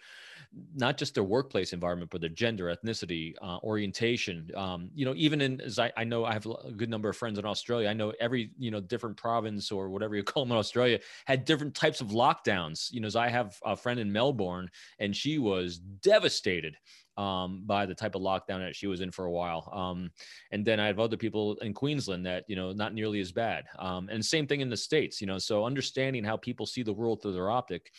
not 0.76 0.98
just 0.98 1.14
their 1.14 1.24
workplace 1.24 1.74
environment, 1.74 2.12
but 2.12 2.22
their 2.22 2.30
gender, 2.30 2.76
ethnicity, 2.76 3.34
uh, 3.42 3.58
orientation. 3.64 4.50
Um, 4.56 4.90
you 4.94 5.06
know, 5.06 5.14
even 5.16 5.42
in 5.42 5.62
as 5.62 5.80
I, 5.80 5.92
I 5.98 6.04
know 6.04 6.26
I 6.26 6.34
have 6.34 6.46
a 6.46 6.72
good 6.72 6.90
number 6.90 7.10
of 7.10 7.18
friends 7.18 7.40
in 7.40 7.46
Australia. 7.46 7.90
I 7.90 7.94
know 7.94 8.14
every 8.20 8.52
you 8.58 8.72
know 8.72 8.82
different 8.82 9.18
province 9.18 9.72
or 9.72 9.90
whatever 9.90 10.16
you 10.16 10.24
call 10.24 10.46
them 10.46 10.52
in 10.52 10.58
Australia 10.58 11.00
had 11.26 11.46
different 11.46 11.76
types 11.76 12.02
of 12.02 12.10
lockdowns. 12.10 12.92
You 12.92 13.02
know, 13.02 13.08
as 13.08 13.16
I 13.16 13.30
have 13.30 13.60
a 13.66 13.76
friend 13.76 14.00
in 14.00 14.12
Melbourne, 14.12 14.70
and 15.00 15.16
she 15.16 15.38
was 15.38 15.78
devastated 15.78 16.78
um, 17.18 17.62
by 17.66 17.86
the 17.86 17.96
type 17.96 18.16
of 18.16 18.22
lockdown 18.22 18.60
that 18.60 18.76
she 18.76 18.88
was 18.88 19.02
in 19.02 19.12
for 19.12 19.26
a 19.26 19.32
while. 19.32 19.70
Um, 19.72 20.12
and 20.52 20.66
then 20.66 20.80
I 20.80 20.88
have 20.88 21.00
other 21.00 21.18
people 21.18 21.56
in 21.58 21.74
Queensland 21.74 22.26
that, 22.26 22.44
you 22.48 22.56
know, 22.56 22.72
not 22.72 22.94
nearly 22.94 23.20
as 23.20 23.32
bad. 23.32 23.66
Um, 23.78 24.10
and 24.10 24.24
same 24.24 24.48
thing 24.48 24.62
in 24.62 24.70
the 24.70 24.78
States, 24.78 25.22
you 25.22 25.28
know, 25.28 25.38
so 25.38 25.66
understanding 25.66 26.24
how 26.24 26.38
people 26.38 26.66
see 26.66 26.84
the 26.84 26.94
world 26.94 27.22
through 27.22 27.34
their 27.34 27.52
optic 27.52 27.92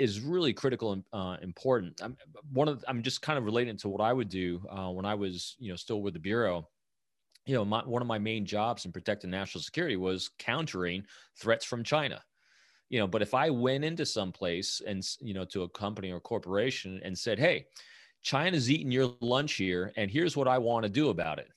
is 0.00 0.20
really 0.20 0.54
critical 0.54 0.92
and 0.92 1.04
uh, 1.12 1.36
important. 1.42 2.00
I'm 2.02 2.16
one 2.52 2.68
of 2.68 2.82
I'm 2.88 3.02
just 3.02 3.20
kind 3.20 3.38
of 3.38 3.44
relating 3.44 3.76
to 3.78 3.88
what 3.88 4.00
I 4.00 4.14
would 4.14 4.30
do 4.30 4.66
uh, 4.70 4.90
when 4.90 5.04
I 5.04 5.14
was 5.14 5.56
you 5.58 5.68
know 5.68 5.76
still 5.76 6.00
with 6.00 6.14
the 6.14 6.20
bureau. 6.20 6.68
You 7.44 7.54
know, 7.54 7.64
my, 7.64 7.82
one 7.84 8.02
of 8.02 8.08
my 8.08 8.18
main 8.18 8.46
jobs 8.46 8.84
in 8.84 8.92
protecting 8.92 9.30
national 9.30 9.62
security 9.62 9.96
was 9.96 10.30
countering 10.38 11.04
threats 11.36 11.64
from 11.64 11.84
China. 11.84 12.22
You 12.88 12.98
know, 13.00 13.06
but 13.06 13.22
if 13.22 13.34
I 13.34 13.50
went 13.50 13.84
into 13.84 14.06
some 14.06 14.32
place 14.32 14.80
and 14.86 15.06
you 15.20 15.34
know 15.34 15.44
to 15.46 15.64
a 15.64 15.68
company 15.68 16.10
or 16.10 16.20
corporation 16.20 17.00
and 17.04 17.16
said, 17.16 17.38
"Hey, 17.38 17.66
China's 18.22 18.70
eating 18.70 18.90
your 18.90 19.14
lunch 19.20 19.54
here, 19.54 19.92
and 19.96 20.10
here's 20.10 20.36
what 20.36 20.48
I 20.48 20.56
want 20.58 20.84
to 20.84 20.90
do 20.90 21.10
about 21.10 21.38
it," 21.38 21.48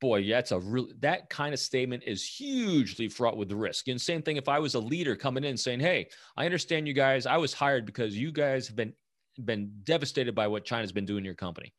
boy, 0.00 0.28
that's 0.28 0.52
a 0.52 0.60
real 0.60 0.88
that 1.00 1.28
kind 1.30 1.52
of 1.52 1.60
statement 1.60 2.02
is 2.06 2.24
hugely 2.24 3.08
fraught 3.08 3.36
with 3.36 3.52
risk. 3.52 3.88
And 3.88 4.00
same 4.00 4.22
thing 4.22 4.36
if 4.36 4.48
I 4.48 4.58
was 4.58 4.74
a 4.74 4.80
leader 4.80 5.16
coming 5.16 5.44
in 5.44 5.56
saying, 5.56 5.80
"Hey, 5.80 6.08
I 6.36 6.44
understand 6.44 6.86
you 6.86 6.94
guys. 6.94 7.26
I 7.26 7.36
was 7.36 7.52
hired 7.52 7.86
because 7.86 8.16
you 8.16 8.32
guys 8.32 8.66
have 8.66 8.76
been 8.76 8.92
been 9.44 9.70
devastated 9.84 10.34
by 10.34 10.46
what 10.46 10.64
China's 10.64 10.92
been 10.92 11.06
doing 11.06 11.18
in 11.18 11.24
your 11.24 11.34
company." 11.34 11.74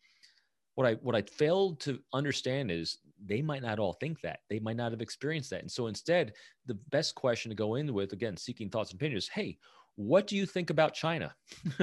What 0.76 0.88
I 0.88 0.94
what 0.96 1.16
I 1.16 1.22
failed 1.24 1.80
to 1.82 2.00
understand 2.14 2.72
is 2.72 3.00
they 3.24 3.42
might 3.42 3.62
not 3.62 3.80
all 3.80 3.94
think 3.94 4.22
that. 4.22 4.40
They 4.50 4.60
might 4.60 4.78
not 4.78 4.92
have 4.92 5.02
experienced 5.02 5.50
that. 5.52 5.62
And 5.62 5.72
so 5.72 5.88
instead, 5.88 6.34
the 6.66 6.76
best 6.90 7.16
question 7.16 7.50
to 7.50 7.56
go 7.56 7.76
in 7.76 7.94
with, 7.94 8.14
again, 8.14 8.38
seeking 8.38 8.70
thoughts 8.70 8.92
and 8.92 9.00
opinions, 9.00 9.28
hey, 9.28 9.58
what 9.96 10.28
do 10.28 10.38
you 10.38 10.46
think 10.46 10.70
about 10.70 10.94
China? 10.94 11.36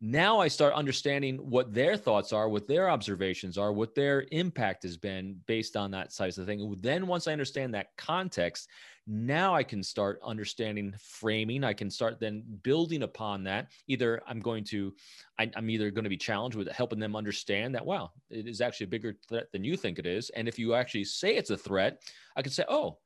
now 0.00 0.40
I 0.40 0.48
start 0.48 0.72
understanding 0.72 1.36
what 1.36 1.74
their 1.74 1.96
thoughts 1.96 2.32
are, 2.32 2.48
what 2.48 2.66
their 2.66 2.88
observations 2.88 3.58
are, 3.58 3.72
what 3.72 3.94
their 3.94 4.26
impact 4.32 4.82
has 4.84 4.96
been 4.96 5.38
based 5.46 5.76
on 5.76 5.90
that 5.90 6.12
size 6.12 6.38
of 6.38 6.46
thing. 6.46 6.74
Then 6.80 7.06
once 7.06 7.28
I 7.28 7.32
understand 7.32 7.74
that 7.74 7.94
context, 7.98 8.68
now 9.06 9.54
I 9.54 9.62
can 9.62 9.82
start 9.82 10.20
understanding 10.24 10.94
framing. 10.98 11.64
I 11.64 11.74
can 11.74 11.90
start 11.90 12.18
then 12.18 12.44
building 12.62 13.02
upon 13.02 13.44
that. 13.44 13.68
Either 13.88 14.22
I'm 14.26 14.40
going 14.40 14.64
to, 14.64 14.94
I, 15.38 15.50
am 15.54 15.68
either 15.68 15.90
going 15.90 16.04
to 16.04 16.10
be 16.10 16.16
challenged 16.16 16.56
with 16.56 16.68
helping 16.68 16.98
them 16.98 17.14
understand 17.14 17.74
that, 17.74 17.84
wow, 17.84 18.12
it 18.30 18.46
is 18.46 18.62
actually 18.62 18.84
a 18.84 18.90
bigger 18.90 19.14
threat 19.28 19.52
than 19.52 19.64
you 19.64 19.76
think 19.76 19.98
it 19.98 20.06
is. 20.06 20.30
And 20.30 20.48
if 20.48 20.58
you 20.58 20.74
actually 20.74 21.04
say 21.04 21.36
it's 21.36 21.50
a 21.50 21.58
threat, 21.58 22.02
I 22.36 22.42
can 22.42 22.52
say, 22.52 22.64
oh, 22.68 22.98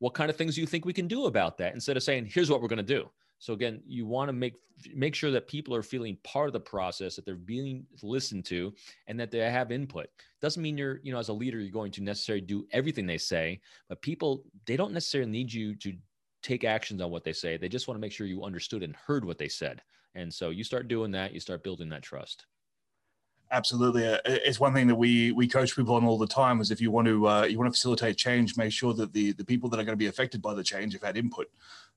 what 0.00 0.14
kind 0.14 0.28
of 0.28 0.36
things 0.36 0.56
do 0.56 0.60
you 0.60 0.66
think 0.66 0.84
we 0.84 0.92
can 0.92 1.06
do 1.06 1.26
about 1.26 1.56
that? 1.58 1.74
Instead 1.74 1.96
of 1.96 2.02
saying, 2.02 2.26
here's 2.26 2.50
what 2.50 2.60
we're 2.60 2.68
going 2.68 2.76
to 2.78 2.82
do. 2.82 3.08
So 3.42 3.54
again, 3.54 3.82
you 3.88 4.06
want 4.06 4.28
to 4.28 4.32
make 4.32 4.54
make 4.94 5.16
sure 5.16 5.32
that 5.32 5.48
people 5.48 5.74
are 5.74 5.82
feeling 5.82 6.16
part 6.22 6.46
of 6.46 6.52
the 6.52 6.60
process, 6.60 7.16
that 7.16 7.26
they're 7.26 7.34
being 7.34 7.84
listened 8.00 8.44
to, 8.44 8.72
and 9.08 9.18
that 9.18 9.32
they 9.32 9.38
have 9.38 9.72
input. 9.72 10.06
Doesn't 10.40 10.62
mean 10.62 10.78
you're, 10.78 11.00
you 11.02 11.12
know, 11.12 11.18
as 11.18 11.28
a 11.28 11.32
leader, 11.32 11.58
you're 11.58 11.72
going 11.72 11.90
to 11.92 12.04
necessarily 12.04 12.40
do 12.40 12.64
everything 12.70 13.04
they 13.04 13.18
say, 13.18 13.60
but 13.88 14.00
people 14.00 14.44
they 14.64 14.76
don't 14.76 14.92
necessarily 14.92 15.28
need 15.28 15.52
you 15.52 15.74
to 15.74 15.92
take 16.44 16.62
actions 16.62 17.00
on 17.02 17.10
what 17.10 17.24
they 17.24 17.32
say. 17.32 17.56
They 17.56 17.68
just 17.68 17.88
want 17.88 17.96
to 17.96 18.00
make 18.00 18.12
sure 18.12 18.28
you 18.28 18.44
understood 18.44 18.84
and 18.84 18.94
heard 18.94 19.24
what 19.24 19.38
they 19.38 19.48
said. 19.48 19.82
And 20.14 20.32
so 20.32 20.50
you 20.50 20.62
start 20.62 20.86
doing 20.86 21.10
that, 21.10 21.34
you 21.34 21.40
start 21.40 21.64
building 21.64 21.88
that 21.88 22.02
trust. 22.02 22.46
Absolutely, 23.52 24.08
uh, 24.08 24.18
it's 24.24 24.58
one 24.58 24.72
thing 24.72 24.86
that 24.86 24.94
we 24.94 25.30
we 25.32 25.46
coach 25.46 25.76
people 25.76 25.94
on 25.94 26.04
all 26.04 26.16
the 26.16 26.26
time. 26.26 26.62
Is 26.62 26.70
if 26.70 26.80
you 26.80 26.90
want 26.90 27.06
to 27.06 27.28
uh, 27.28 27.42
you 27.44 27.58
want 27.58 27.70
to 27.70 27.76
facilitate 27.76 28.16
change, 28.16 28.56
make 28.56 28.72
sure 28.72 28.94
that 28.94 29.12
the 29.12 29.32
the 29.32 29.44
people 29.44 29.68
that 29.68 29.78
are 29.78 29.84
going 29.84 29.92
to 29.92 30.02
be 30.02 30.06
affected 30.06 30.40
by 30.40 30.54
the 30.54 30.64
change 30.64 30.94
have 30.94 31.02
had 31.02 31.18
input. 31.18 31.48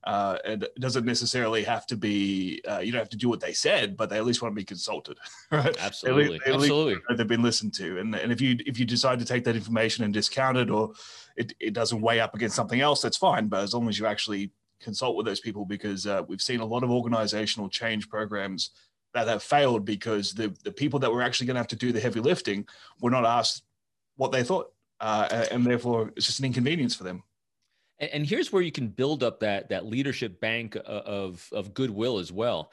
Uh, 0.03 0.37
and 0.45 0.63
it 0.63 0.79
doesn't 0.79 1.05
necessarily 1.05 1.63
have 1.63 1.87
to 1.87 1.95
be 1.95 2.61
uh, 2.69 2.79
you 2.79 2.91
don't 2.91 2.99
have 2.99 3.09
to 3.09 3.17
do 3.17 3.29
what 3.29 3.39
they 3.39 3.53
said, 3.53 3.95
but 3.95 4.09
they 4.09 4.17
at 4.17 4.25
least 4.25 4.41
want 4.41 4.51
to 4.51 4.55
be 4.55 4.65
consulted, 4.65 5.17
right? 5.51 5.75
Absolutely, 5.79 6.39
they, 6.45 6.51
absolutely. 6.51 6.97
They've 7.15 7.25
been 7.25 7.41
listened 7.41 7.73
to, 7.75 7.99
and 7.99 8.13
and 8.13 8.33
if 8.33 8.41
you 8.41 8.57
if 8.65 8.77
you 8.77 8.85
decide 8.85 9.19
to 9.19 9.25
take 9.25 9.45
that 9.45 9.55
information 9.55 10.03
and 10.03 10.13
discount 10.13 10.57
it, 10.57 10.69
or 10.69 10.91
it, 11.37 11.53
it 11.61 11.73
doesn't 11.73 12.01
weigh 12.01 12.19
up 12.19 12.35
against 12.35 12.57
something 12.57 12.81
else, 12.81 13.01
that's 13.01 13.17
fine. 13.17 13.47
But 13.47 13.63
as 13.63 13.73
long 13.73 13.87
as 13.87 13.97
you 13.97 14.05
actually 14.05 14.51
consult 14.81 15.15
with 15.15 15.25
those 15.25 15.39
people, 15.39 15.63
because 15.63 16.05
uh, 16.05 16.23
we've 16.27 16.41
seen 16.41 16.59
a 16.59 16.65
lot 16.65 16.83
of 16.83 16.91
organizational 16.91 17.69
change 17.69 18.09
programs 18.09 18.71
that 19.15 19.27
have 19.27 19.41
failed 19.41 19.85
because 19.85 20.33
the 20.33 20.53
the 20.63 20.71
people 20.71 20.99
that 20.99 21.11
were 21.11 21.21
actually 21.21 21.47
going 21.47 21.55
to 21.55 21.59
have 21.59 21.67
to 21.69 21.75
do 21.75 21.91
the 21.91 21.99
heavy 21.99 22.19
lifting 22.19 22.67
were 22.99 23.09
not 23.09 23.25
asked 23.25 23.63
what 24.17 24.31
they 24.31 24.43
thought, 24.43 24.71
uh, 24.99 25.45
and 25.51 25.65
therefore 25.65 26.11
it's 26.15 26.25
just 26.25 26.39
an 26.39 26.45
inconvenience 26.45 26.95
for 26.95 27.05
them. 27.05 27.23
And, 27.99 28.11
and 28.11 28.25
here's 28.25 28.51
where 28.51 28.61
you 28.61 28.71
can 28.71 28.89
build 28.89 29.23
up 29.23 29.39
that 29.39 29.69
that 29.69 29.85
leadership 29.85 30.39
bank 30.39 30.77
of 30.85 31.47
of 31.53 31.73
goodwill 31.73 32.19
as 32.19 32.31
well. 32.31 32.71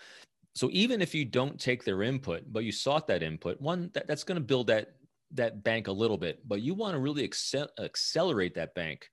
So 0.54 0.68
even 0.72 1.00
if 1.00 1.14
you 1.14 1.24
don't 1.24 1.58
take 1.58 1.84
their 1.84 2.02
input, 2.02 2.42
but 2.52 2.64
you 2.64 2.72
sought 2.72 3.06
that 3.06 3.22
input, 3.22 3.58
one 3.60 3.90
that, 3.94 4.06
that's 4.06 4.24
going 4.24 4.36
to 4.36 4.44
build 4.44 4.66
that 4.66 4.96
that 5.34 5.62
bank 5.62 5.86
a 5.86 5.92
little 5.92 6.18
bit. 6.18 6.46
But 6.46 6.60
you 6.60 6.74
want 6.74 6.94
to 6.94 6.98
really 6.98 7.24
accelerate 7.24 8.54
that 8.56 8.74
bank. 8.74 9.08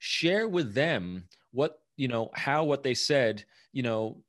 Share 0.00 0.48
with 0.48 0.74
them 0.74 1.24
what 1.52 1.78
you 1.96 2.08
know 2.08 2.30
how 2.34 2.64
what 2.64 2.82
they 2.82 2.94
said 2.94 3.44
you 3.72 3.82
know 3.82 4.23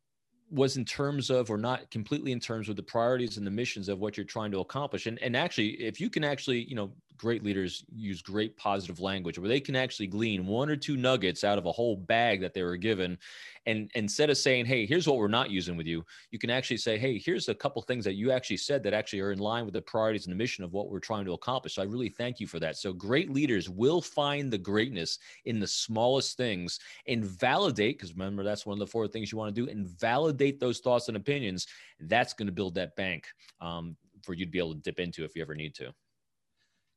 was 0.49 0.77
in 0.77 0.85
terms 0.85 1.29
of 1.29 1.49
or 1.49 1.57
not 1.57 1.89
completely 1.91 2.31
in 2.31 2.39
terms 2.39 2.69
of 2.69 2.75
the 2.75 2.83
priorities 2.83 3.37
and 3.37 3.45
the 3.45 3.51
missions 3.51 3.89
of 3.89 3.99
what 3.99 4.17
you're 4.17 4.25
trying 4.25 4.51
to 4.51 4.59
accomplish. 4.59 5.05
And 5.07 5.19
and 5.21 5.35
actually 5.35 5.69
if 5.83 5.99
you 5.99 6.09
can 6.09 6.23
actually 6.23 6.63
you 6.63 6.75
know 6.75 6.91
great 7.17 7.43
leaders 7.43 7.85
use 7.93 8.21
great 8.21 8.57
positive 8.57 8.99
language 8.99 9.39
where 9.39 9.47
they 9.47 9.59
can 9.59 9.75
actually 9.75 10.07
glean 10.07 10.45
one 10.45 10.69
or 10.69 10.75
two 10.75 10.97
nuggets 10.97 11.43
out 11.43 11.57
of 11.57 11.65
a 11.65 11.71
whole 11.71 11.95
bag 11.95 12.41
that 12.41 12.53
they 12.53 12.63
were 12.63 12.77
given. 12.77 13.17
And 13.65 13.89
instead 13.95 14.29
of 14.29 14.37
saying 14.37 14.65
hey 14.65 14.85
here's 14.85 15.07
what 15.07 15.17
we're 15.17 15.27
not 15.27 15.49
using 15.49 15.75
with 15.75 15.87
you 15.87 16.05
you 16.31 16.37
can 16.37 16.49
actually 16.49 16.77
say 16.77 16.97
hey 16.97 17.17
here's 17.17 17.49
a 17.49 17.55
couple 17.55 17.81
things 17.81 18.05
that 18.05 18.13
you 18.13 18.31
actually 18.31 18.57
said 18.57 18.83
that 18.83 18.93
actually 18.93 19.21
are 19.21 19.31
in 19.31 19.39
line 19.39 19.65
with 19.65 19.73
the 19.73 19.81
priorities 19.81 20.25
and 20.25 20.33
the 20.33 20.37
mission 20.37 20.63
of 20.63 20.73
what 20.73 20.89
we're 20.89 20.99
trying 20.99 21.25
to 21.25 21.33
accomplish. 21.33 21.75
So 21.75 21.81
i 21.81 21.85
really 21.85 22.09
thank 22.09 22.39
you 22.39 22.47
for 22.47 22.59
that. 22.59 22.77
So 22.77 22.93
great 22.93 23.31
leaders 23.31 23.69
will 23.69 24.01
find 24.01 24.51
the 24.51 24.57
greatness 24.57 25.19
in 25.45 25.59
the 25.59 25.67
smallest 25.67 26.37
things 26.37 26.79
and 27.07 27.25
validate 27.25 27.97
because 27.97 28.13
remember 28.13 28.43
that's 28.43 28.65
one 28.65 28.75
of 28.75 28.79
the 28.79 28.91
four 28.91 29.07
things 29.07 29.31
you 29.31 29.37
want 29.37 29.53
to 29.53 29.65
do 29.65 29.69
and 29.69 29.87
validate 29.87 30.59
those 30.59 30.79
thoughts 30.79 31.07
and 31.07 31.17
opinions. 31.17 31.67
That's 31.99 32.33
going 32.33 32.47
to 32.47 32.51
build 32.51 32.75
that 32.75 32.95
bank 32.95 33.25
um, 33.61 33.95
for 34.21 34.33
you 34.33 34.45
to 34.45 34.51
be 34.51 34.59
able 34.59 34.73
to 34.73 34.79
dip 34.79 34.99
into 34.99 35.23
if 35.23 35.35
you 35.35 35.41
ever 35.41 35.55
need 35.55 35.73
to 35.75 35.93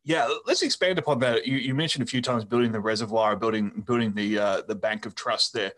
yeah, 0.05 0.29
let's 0.47 0.63
expand 0.63 0.99
upon 0.99 1.19
that. 1.21 1.47
You, 1.47 1.57
you, 1.57 1.75
mentioned 1.75 2.03
a 2.03 2.07
few 2.07 2.23
times 2.23 2.45
building 2.45 2.73
the 2.73 2.81
reservoir, 2.81 3.37
building 3.37 3.83
building 3.87 4.15
the 4.15 4.39
uh, 4.39 4.63
the 4.67 4.75
bank 4.75 5.07
of 5.07 5.15
trust 5.15 5.53
there. 5.53 5.73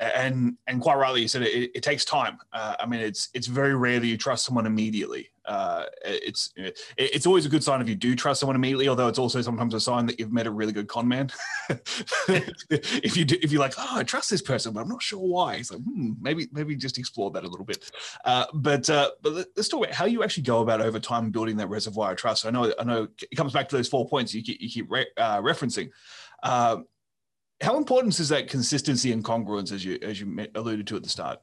and 0.00 0.56
and 0.66 0.80
quite 0.80 0.96
rightly 0.96 1.22
you 1.22 1.28
said 1.28 1.42
it, 1.42 1.70
it 1.74 1.82
takes 1.82 2.04
time. 2.04 2.38
Uh, 2.52 2.74
I 2.80 2.86
mean, 2.86 3.00
it's 3.00 3.28
it's 3.34 3.46
very 3.46 3.74
rare 3.74 4.00
that 4.00 4.06
you 4.06 4.16
trust 4.16 4.44
someone 4.44 4.66
immediately. 4.66 5.30
Uh, 5.46 5.84
it's 6.04 6.52
it's 6.96 7.26
always 7.26 7.46
a 7.46 7.48
good 7.48 7.62
sign 7.62 7.80
if 7.80 7.88
you 7.88 7.94
do 7.94 8.16
trust 8.16 8.40
someone 8.40 8.56
immediately. 8.56 8.88
Although 8.88 9.08
it's 9.08 9.18
also 9.18 9.40
sometimes 9.42 9.74
a 9.74 9.80
sign 9.80 10.06
that 10.06 10.18
you've 10.18 10.32
met 10.32 10.46
a 10.46 10.50
really 10.50 10.72
good 10.72 10.88
con 10.88 11.06
man. 11.06 11.30
if 12.28 13.16
you 13.16 13.24
do, 13.24 13.36
if 13.42 13.52
you're 13.52 13.60
like, 13.60 13.74
oh, 13.78 13.98
I 13.98 14.02
trust 14.02 14.30
this 14.30 14.42
person, 14.42 14.72
but 14.72 14.80
I'm 14.80 14.88
not 14.88 15.02
sure 15.02 15.20
why. 15.20 15.54
It's 15.56 15.70
like, 15.70 15.80
hmm, 15.82 16.12
maybe 16.20 16.48
maybe 16.52 16.74
just 16.76 16.98
explore 16.98 17.30
that 17.32 17.44
a 17.44 17.48
little 17.48 17.64
bit. 17.64 17.90
Uh, 18.24 18.46
but 18.54 18.88
uh, 18.90 19.10
but 19.22 19.48
let's 19.56 19.68
talk 19.68 19.84
about 19.84 19.94
how 19.94 20.06
you 20.06 20.24
actually 20.24 20.44
go 20.44 20.60
about 20.60 20.80
over 20.80 20.98
time 20.98 21.30
building 21.30 21.56
that 21.58 21.68
reservoir 21.68 22.12
of 22.12 22.18
trust. 22.18 22.46
I 22.46 22.50
know 22.50 22.72
I 22.78 22.84
know 22.84 23.08
it 23.20 23.36
comes 23.36 23.52
back 23.52 23.68
to 23.68 23.76
those 23.76 23.88
four 23.88 24.08
points 24.08 24.34
you 24.34 24.42
keep, 24.42 24.60
you 24.60 24.68
keep 24.68 24.90
re- 24.90 25.06
uh, 25.16 25.40
referencing. 25.40 25.90
Uh, 26.42 26.78
how 27.60 27.76
important 27.78 28.18
is 28.20 28.28
that 28.28 28.48
consistency 28.48 29.12
and 29.12 29.24
congruence 29.24 29.72
as 29.72 29.84
you 29.84 29.98
as 30.02 30.20
you 30.20 30.46
alluded 30.54 30.86
to 30.88 30.96
at 30.96 31.02
the 31.02 31.08
start? 31.08 31.40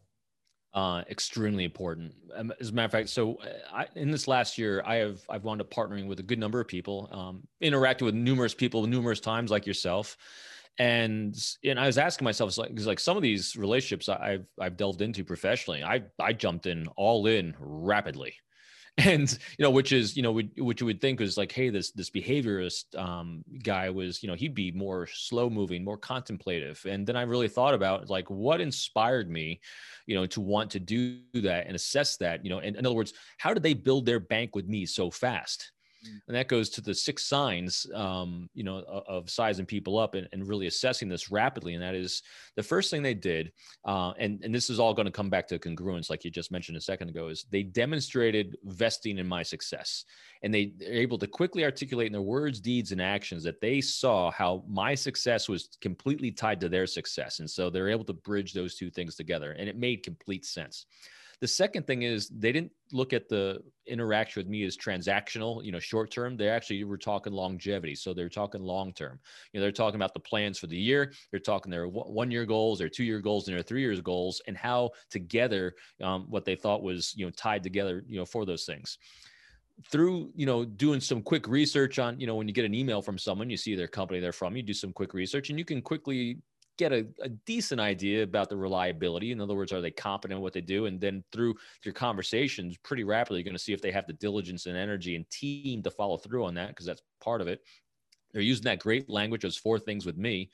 Uh, 0.73 1.03
extremely 1.07 1.65
important. 1.65 2.15
Um, 2.33 2.51
as 2.59 2.69
a 2.69 2.73
matter 2.73 2.85
of 2.85 2.91
fact, 2.91 3.09
so 3.09 3.35
uh, 3.35 3.49
I, 3.71 3.87
in 3.95 4.09
this 4.09 4.27
last 4.27 4.57
year, 4.57 4.81
I 4.83 4.95
have 4.95 5.21
I've 5.29 5.43
wound 5.43 5.61
up 5.61 5.69
partnering 5.69 6.07
with 6.07 6.19
a 6.19 6.23
good 6.23 6.39
number 6.39 6.59
of 6.59 6.67
people, 6.67 7.07
um, 7.11 7.47
interacting 7.61 8.07
with 8.07 8.15
numerous 8.15 8.55
people 8.55 8.87
numerous 8.87 9.19
times, 9.19 9.51
like 9.51 9.67
yourself, 9.67 10.17
and 10.79 11.35
and 11.63 11.79
I 11.79 11.85
was 11.85 11.99
asking 11.99 12.25
myself, 12.25 12.57
like 12.57 12.71
like 12.79 12.99
some 12.99 13.15
of 13.15 13.21
these 13.21 13.55
relationships 13.55 14.09
I've 14.09 14.47
I've 14.59 14.75
delved 14.75 15.03
into 15.03 15.23
professionally, 15.23 15.83
I 15.83 16.05
I 16.19 16.33
jumped 16.33 16.65
in 16.65 16.87
all 16.97 17.27
in 17.27 17.55
rapidly, 17.59 18.33
and 18.99 19.39
you 19.57 19.63
know 19.63 19.71
which 19.71 19.91
is 19.91 20.15
you 20.15 20.21
know 20.21 20.31
which 20.31 20.79
you 20.79 20.85
would 20.85 21.01
think 21.01 21.19
is 21.19 21.35
like 21.35 21.51
hey 21.51 21.69
this 21.69 21.91
this 21.91 22.11
behaviorist 22.11 22.95
um, 22.95 23.43
guy 23.63 23.89
was 23.89 24.21
you 24.21 24.29
know 24.29 24.35
he'd 24.35 24.53
be 24.53 24.71
more 24.71 25.07
slow 25.11 25.49
moving 25.49 25.83
more 25.83 25.97
contemplative 25.97 26.79
and 26.87 27.07
then 27.07 27.15
i 27.15 27.23
really 27.23 27.47
thought 27.47 27.73
about 27.73 28.07
like 28.07 28.29
what 28.29 28.61
inspired 28.61 29.31
me 29.31 29.59
you 30.05 30.13
know 30.13 30.27
to 30.27 30.39
want 30.39 30.69
to 30.69 30.79
do 30.79 31.17
that 31.33 31.65
and 31.65 31.75
assess 31.75 32.17
that 32.17 32.43
you 32.43 32.51
know 32.51 32.59
and 32.59 32.75
in 32.75 32.85
other 32.85 32.95
words 32.95 33.13
how 33.39 33.51
did 33.51 33.63
they 33.63 33.73
build 33.73 34.05
their 34.05 34.19
bank 34.19 34.55
with 34.55 34.67
me 34.67 34.85
so 34.85 35.11
fast. 35.11 35.72
And 36.27 36.35
that 36.35 36.47
goes 36.47 36.69
to 36.69 36.81
the 36.81 36.93
six 36.93 37.25
signs 37.25 37.85
um, 37.95 38.49
you 38.53 38.63
know 38.63 38.83
of 39.07 39.29
sizing 39.29 39.65
people 39.65 39.97
up 39.97 40.15
and, 40.15 40.27
and, 40.31 40.47
really 40.47 40.67
assessing 40.67 41.07
this 41.07 41.31
rapidly 41.31 41.73
and 41.73 41.81
that 41.81 41.95
is 41.95 42.21
the 42.55 42.63
first 42.63 42.91
thing 42.91 43.01
they 43.01 43.13
did 43.13 43.51
uh, 43.85 44.11
and, 44.19 44.43
and 44.43 44.53
this 44.53 44.69
is 44.69 44.79
all 44.79 44.93
going 44.93 45.05
to 45.05 45.11
come 45.11 45.29
back 45.29 45.47
to 45.47 45.57
congruence 45.57 46.09
like 46.09 46.25
you 46.25 46.31
just 46.31 46.51
mentioned 46.51 46.77
a 46.77 46.81
second 46.81 47.09
ago 47.09 47.29
is 47.29 47.45
they 47.49 47.63
demonstrated 47.63 48.57
vesting 48.65 49.17
in 49.17 49.27
my 49.27 49.43
success. 49.43 50.05
And 50.41 50.53
they, 50.53 50.73
they're 50.77 50.93
able 50.93 51.17
to 51.19 51.27
quickly 51.27 51.63
articulate 51.63 52.07
in 52.07 52.13
their 52.13 52.21
words 52.21 52.59
deeds 52.59 52.91
and 52.91 53.01
actions 53.01 53.43
that 53.43 53.61
they 53.61 53.81
saw 53.81 54.31
how 54.31 54.63
my 54.67 54.95
success 54.95 55.47
was 55.47 55.69
completely 55.81 56.31
tied 56.31 56.59
to 56.61 56.69
their 56.69 56.87
success. 56.87 57.39
And 57.39 57.49
so 57.49 57.69
they're 57.69 57.89
able 57.89 58.05
to 58.05 58.13
bridge 58.13 58.53
those 58.53 58.75
two 58.75 58.89
things 58.89 59.15
together 59.15 59.51
and 59.51 59.69
it 59.69 59.77
made 59.77 60.03
complete 60.03 60.45
sense 60.45 60.85
the 61.39 61.47
second 61.47 61.87
thing 61.87 62.03
is 62.03 62.29
they 62.29 62.51
didn't 62.51 62.71
look 62.91 63.13
at 63.13 63.27
the 63.27 63.59
interaction 63.87 64.39
with 64.39 64.47
me 64.47 64.63
as 64.63 64.77
transactional, 64.77 65.63
you 65.63 65.71
know, 65.71 65.79
short 65.79 66.11
term. 66.11 66.37
They 66.37 66.49
actually 66.49 66.83
were 66.83 66.97
talking 66.97 67.33
longevity. 67.33 67.95
So 67.95 68.13
they're 68.13 68.29
talking 68.29 68.61
long 68.61 68.93
term. 68.93 69.19
You 69.51 69.59
know, 69.59 69.63
they're 69.63 69.71
talking 69.71 69.95
about 69.95 70.13
the 70.13 70.19
plans 70.19 70.59
for 70.59 70.67
the 70.67 70.77
year. 70.77 71.13
They're 71.31 71.39
talking 71.39 71.71
their 71.71 71.87
one 71.87 72.31
year 72.31 72.45
goals, 72.45 72.79
their 72.79 72.89
two 72.89 73.03
year 73.03 73.19
goals, 73.19 73.47
and 73.47 73.55
their 73.55 73.63
three 73.63 73.81
years 73.81 74.01
goals, 74.01 74.41
and 74.47 74.57
how 74.57 74.91
together 75.09 75.75
um, 76.01 76.25
what 76.29 76.45
they 76.45 76.55
thought 76.55 76.83
was 76.83 77.13
you 77.15 77.25
know 77.25 77.31
tied 77.31 77.63
together, 77.63 78.03
you 78.07 78.17
know, 78.17 78.25
for 78.25 78.45
those 78.45 78.65
things 78.65 78.97
through 79.91 80.31
you 80.35 80.45
know 80.45 80.63
doing 80.63 80.99
some 80.99 81.21
quick 81.21 81.47
research 81.47 81.97
on 81.97 82.19
you 82.19 82.27
know 82.27 82.35
when 82.35 82.47
you 82.47 82.53
get 82.53 82.63
an 82.63 82.75
email 82.75 83.01
from 83.01 83.17
someone 83.17 83.49
you 83.49 83.57
see 83.57 83.73
their 83.73 83.87
company 83.87 84.19
they're 84.19 84.31
from 84.31 84.55
you 84.55 84.61
do 84.61 84.71
some 84.71 84.93
quick 84.93 85.15
research 85.15 85.49
and 85.49 85.57
you 85.57 85.65
can 85.65 85.81
quickly 85.81 86.37
get 86.77 86.91
a, 86.91 87.05
a, 87.21 87.29
decent 87.29 87.79
idea 87.79 88.23
about 88.23 88.49
the 88.49 88.57
reliability. 88.57 89.31
In 89.31 89.41
other 89.41 89.55
words, 89.55 89.71
are 89.71 89.81
they 89.81 89.91
competent 89.91 90.37
in 90.37 90.43
what 90.43 90.53
they 90.53 90.61
do? 90.61 90.85
And 90.85 90.99
then 90.99 91.23
through 91.31 91.55
your 91.83 91.93
conversations, 91.93 92.77
pretty 92.77 93.03
rapidly, 93.03 93.39
you're 93.39 93.45
going 93.45 93.55
to 93.55 93.63
see 93.63 93.73
if 93.73 93.81
they 93.81 93.91
have 93.91 94.07
the 94.07 94.13
diligence 94.13 94.65
and 94.65 94.77
energy 94.77 95.15
and 95.15 95.29
team 95.29 95.83
to 95.83 95.91
follow 95.91 96.17
through 96.17 96.45
on 96.45 96.55
that, 96.55 96.69
because 96.69 96.85
that's 96.85 97.03
part 97.21 97.41
of 97.41 97.47
it. 97.47 97.61
They're 98.31 98.41
using 98.41 98.63
that 98.63 98.79
great 98.79 99.09
language, 99.09 99.43
those 99.43 99.57
four 99.57 99.77
things 99.77 100.05
with 100.05 100.17
me. 100.17 100.49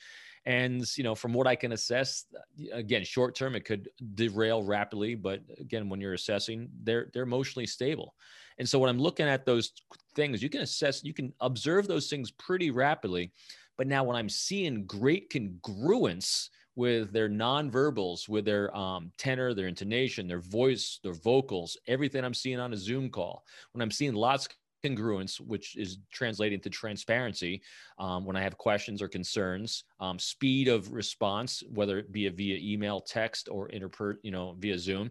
And, 0.45 0.85
you 0.97 1.03
know, 1.03 1.15
from 1.15 1.33
what 1.33 1.47
I 1.47 1.55
can 1.55 1.73
assess, 1.73 2.25
uh, 2.35 2.75
again, 2.75 3.03
short 3.03 3.35
term, 3.35 3.55
it 3.55 3.65
could 3.65 3.89
derail 4.15 4.63
rapidly. 4.63 5.15
But 5.15 5.41
again, 5.59 5.89
when 5.89 6.01
you're 6.01 6.13
assessing, 6.13 6.69
they're, 6.83 7.09
they're 7.13 7.23
emotionally 7.23 7.67
stable. 7.67 8.15
And 8.57 8.67
so 8.67 8.79
when 8.79 8.89
I'm 8.89 8.99
looking 8.99 9.27
at 9.27 9.45
those 9.45 9.71
things, 10.15 10.43
you 10.43 10.49
can 10.49 10.61
assess, 10.61 11.03
you 11.03 11.13
can 11.13 11.33
observe 11.39 11.88
those 11.88 12.09
things 12.09 12.31
pretty 12.31 12.71
rapidly 12.71 13.31
but 13.79 13.88
now 13.88 14.03
when 14.03 14.17
I'm 14.17 14.27
seeing 14.27 14.83
great 14.86 15.31
congruence 15.31 16.50
with 16.75 17.13
their 17.13 17.29
nonverbals, 17.29 18.27
with 18.27 18.43
their 18.43 18.75
um, 18.75 19.09
tenor, 19.17 19.53
their 19.53 19.69
intonation, 19.69 20.27
their 20.27 20.41
voice, 20.41 21.00
their 21.01 21.13
vocals, 21.13 21.77
everything 21.88 22.25
I'm 22.25 22.33
seeing 22.33 22.59
on 22.59 22.74
a 22.74 22.77
Zoom 22.77 23.09
call, 23.09 23.45
when 23.71 23.81
I'm 23.81 23.89
seeing 23.89 24.15
lots 24.15 24.48
of 24.48 24.51
congruence, 24.83 25.39
which 25.39 25.77
is 25.77 26.00
translating 26.12 26.59
to 26.59 26.69
transparency 26.69 27.61
um, 28.00 28.25
when 28.25 28.35
I 28.35 28.42
have 28.42 28.57
questions 28.57 29.01
or 29.01 29.07
concerns, 29.07 29.85
um, 30.01 30.20
speed 30.20 30.68
of 30.68 30.92
response, 30.92 31.63
whether 31.70 32.00
it 32.00 32.11
be 32.11 32.27
via 32.27 32.57
email, 32.61 33.00
text, 33.00 33.48
or 33.50 33.70
interper, 33.70 34.15
you 34.24 34.31
know, 34.31 34.57
via 34.59 34.77
Zoom. 34.77 35.09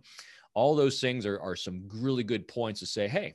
All 0.52 0.76
those 0.76 1.00
things 1.00 1.24
are, 1.24 1.40
are 1.40 1.56
some 1.56 1.88
really 1.90 2.22
good 2.22 2.46
points 2.46 2.80
to 2.80 2.86
say, 2.86 3.08
hey, 3.08 3.32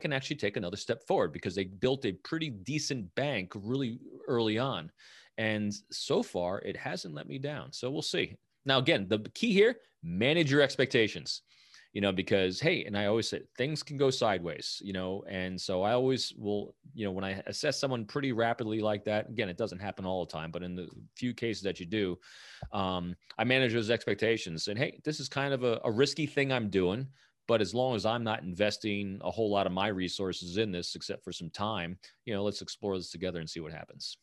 can 0.00 0.12
actually 0.12 0.36
take 0.36 0.56
another 0.56 0.76
step 0.76 1.06
forward 1.06 1.32
because 1.32 1.54
they 1.54 1.64
built 1.64 2.04
a 2.04 2.12
pretty 2.12 2.50
decent 2.50 3.14
bank 3.14 3.52
really 3.54 3.98
early 4.26 4.58
on. 4.58 4.90
And 5.38 5.74
so 5.90 6.22
far, 6.22 6.60
it 6.60 6.76
hasn't 6.76 7.14
let 7.14 7.28
me 7.28 7.38
down. 7.38 7.72
So 7.72 7.90
we'll 7.90 8.02
see. 8.02 8.36
Now, 8.64 8.78
again, 8.78 9.06
the 9.08 9.18
key 9.34 9.52
here 9.52 9.76
manage 10.02 10.50
your 10.50 10.60
expectations, 10.62 11.42
you 11.92 12.00
know, 12.00 12.12
because, 12.12 12.60
hey, 12.60 12.84
and 12.84 12.96
I 12.96 13.06
always 13.06 13.28
say 13.28 13.42
things 13.56 13.82
can 13.82 13.96
go 13.96 14.10
sideways, 14.10 14.80
you 14.84 14.92
know, 14.92 15.24
and 15.28 15.60
so 15.60 15.82
I 15.82 15.92
always 15.92 16.32
will, 16.36 16.74
you 16.94 17.04
know, 17.04 17.12
when 17.12 17.24
I 17.24 17.42
assess 17.46 17.78
someone 17.78 18.04
pretty 18.04 18.32
rapidly 18.32 18.80
like 18.80 19.04
that, 19.04 19.28
again, 19.28 19.48
it 19.48 19.58
doesn't 19.58 19.80
happen 19.80 20.06
all 20.06 20.24
the 20.24 20.32
time, 20.32 20.50
but 20.50 20.62
in 20.62 20.74
the 20.74 20.88
few 21.16 21.34
cases 21.34 21.62
that 21.62 21.78
you 21.78 21.86
do, 21.86 22.18
um, 22.72 23.14
I 23.38 23.44
manage 23.44 23.72
those 23.72 23.90
expectations 23.90 24.68
and, 24.68 24.78
hey, 24.78 25.00
this 25.04 25.20
is 25.20 25.28
kind 25.28 25.52
of 25.52 25.62
a, 25.62 25.80
a 25.84 25.90
risky 25.90 26.26
thing 26.26 26.52
I'm 26.52 26.70
doing 26.70 27.06
but 27.46 27.60
as 27.60 27.74
long 27.74 27.94
as 27.94 28.06
I'm 28.06 28.24
not 28.24 28.42
investing 28.42 29.20
a 29.22 29.30
whole 29.30 29.50
lot 29.50 29.66
of 29.66 29.72
my 29.72 29.88
resources 29.88 30.56
in 30.56 30.72
this, 30.72 30.94
except 30.94 31.22
for 31.24 31.32
some 31.32 31.50
time, 31.50 31.98
you 32.24 32.34
know, 32.34 32.42
let's 32.42 32.62
explore 32.62 32.96
this 32.96 33.10
together 33.10 33.40
and 33.40 33.48
see 33.48 33.60
what 33.60 33.72
happens. 33.72 34.18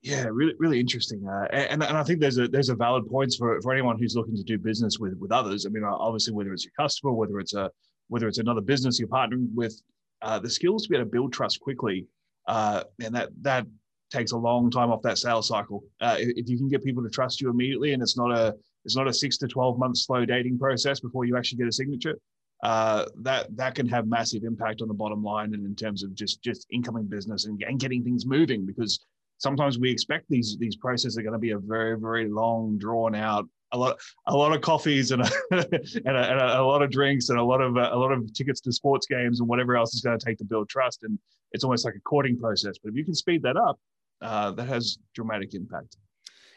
Yeah, 0.00 0.26
really, 0.30 0.54
really 0.58 0.78
interesting, 0.78 1.26
uh, 1.28 1.48
and 1.50 1.82
and 1.82 1.98
I 1.98 2.04
think 2.04 2.20
there's 2.20 2.38
a 2.38 2.46
there's 2.46 2.68
a 2.68 2.76
valid 2.76 3.08
points 3.08 3.34
for, 3.36 3.60
for 3.62 3.72
anyone 3.72 3.98
who's 3.98 4.14
looking 4.14 4.36
to 4.36 4.44
do 4.44 4.56
business 4.56 4.98
with 4.98 5.14
with 5.18 5.32
others. 5.32 5.66
I 5.66 5.70
mean, 5.70 5.82
obviously, 5.82 6.34
whether 6.34 6.52
it's 6.52 6.64
your 6.64 6.72
customer, 6.78 7.12
whether 7.12 7.40
it's 7.40 7.54
a 7.54 7.70
whether 8.06 8.28
it's 8.28 8.38
another 8.38 8.60
business 8.60 8.98
you're 8.98 9.08
partnering 9.08 9.52
with, 9.54 9.82
uh, 10.22 10.38
the 10.38 10.48
skills 10.48 10.84
to 10.84 10.88
be 10.88 10.96
able 10.96 11.04
to 11.04 11.10
build 11.10 11.32
trust 11.32 11.60
quickly, 11.60 12.06
uh, 12.46 12.84
and 13.02 13.14
that 13.14 13.30
that 13.42 13.66
takes 14.12 14.30
a 14.32 14.36
long 14.36 14.70
time 14.70 14.90
off 14.90 15.02
that 15.02 15.18
sales 15.18 15.48
cycle. 15.48 15.82
Uh, 16.00 16.16
if 16.18 16.48
you 16.48 16.56
can 16.56 16.68
get 16.68 16.84
people 16.84 17.02
to 17.02 17.10
trust 17.10 17.40
you 17.40 17.50
immediately, 17.50 17.92
and 17.92 18.02
it's 18.02 18.16
not 18.16 18.30
a 18.30 18.54
it's 18.84 18.96
not 18.96 19.08
a 19.08 19.12
six 19.12 19.38
to 19.38 19.48
12 19.48 19.78
month 19.78 19.98
slow 19.98 20.24
dating 20.24 20.58
process 20.58 21.00
before 21.00 21.24
you 21.24 21.36
actually 21.36 21.58
get 21.58 21.68
a 21.68 21.72
signature. 21.72 22.18
Uh, 22.64 23.06
that 23.22 23.46
that 23.56 23.76
can 23.76 23.86
have 23.86 24.08
massive 24.08 24.42
impact 24.42 24.82
on 24.82 24.88
the 24.88 24.94
bottom 24.94 25.22
line 25.22 25.54
and 25.54 25.64
in 25.64 25.76
terms 25.76 26.02
of 26.02 26.12
just 26.14 26.42
just 26.42 26.66
incoming 26.72 27.04
business 27.04 27.46
and, 27.46 27.62
and 27.62 27.78
getting 27.78 28.02
things 28.02 28.26
moving 28.26 28.66
because 28.66 28.98
sometimes 29.38 29.78
we 29.78 29.88
expect 29.88 30.24
these 30.28 30.56
these 30.58 30.74
processes 30.74 31.16
are 31.16 31.22
going 31.22 31.32
to 31.32 31.38
be 31.38 31.52
a 31.52 31.58
very 31.58 31.96
very 31.96 32.28
long 32.28 32.76
drawn 32.76 33.14
out 33.14 33.46
a 33.72 33.78
lot 33.78 33.96
a 34.26 34.36
lot 34.36 34.52
of 34.52 34.60
coffees 34.60 35.12
and 35.12 35.22
a, 35.22 35.30
and, 35.52 36.16
a, 36.16 36.30
and 36.30 36.40
a, 36.40 36.64
lot 36.64 36.82
of 36.82 36.90
drinks 36.90 37.28
and 37.28 37.38
a 37.38 37.42
lot 37.42 37.60
of 37.60 37.76
a 37.76 37.96
lot 37.96 38.10
of 38.10 38.32
tickets 38.32 38.60
to 38.60 38.72
sports 38.72 39.06
games 39.06 39.40
and 39.40 39.48
whatever 39.48 39.76
else 39.76 39.94
is 39.94 40.00
going 40.00 40.18
to 40.18 40.24
take 40.24 40.38
to 40.38 40.44
build 40.44 40.68
trust. 40.68 41.04
And 41.04 41.18
it's 41.52 41.64
almost 41.64 41.84
like 41.84 41.94
a 41.94 42.00
courting 42.00 42.38
process. 42.38 42.76
But 42.82 42.90
if 42.90 42.96
you 42.96 43.04
can 43.04 43.14
speed 43.14 43.42
that 43.42 43.56
up 43.56 43.78
uh, 44.20 44.50
that 44.52 44.66
has 44.66 44.98
dramatic 45.14 45.54
impact. 45.54 45.96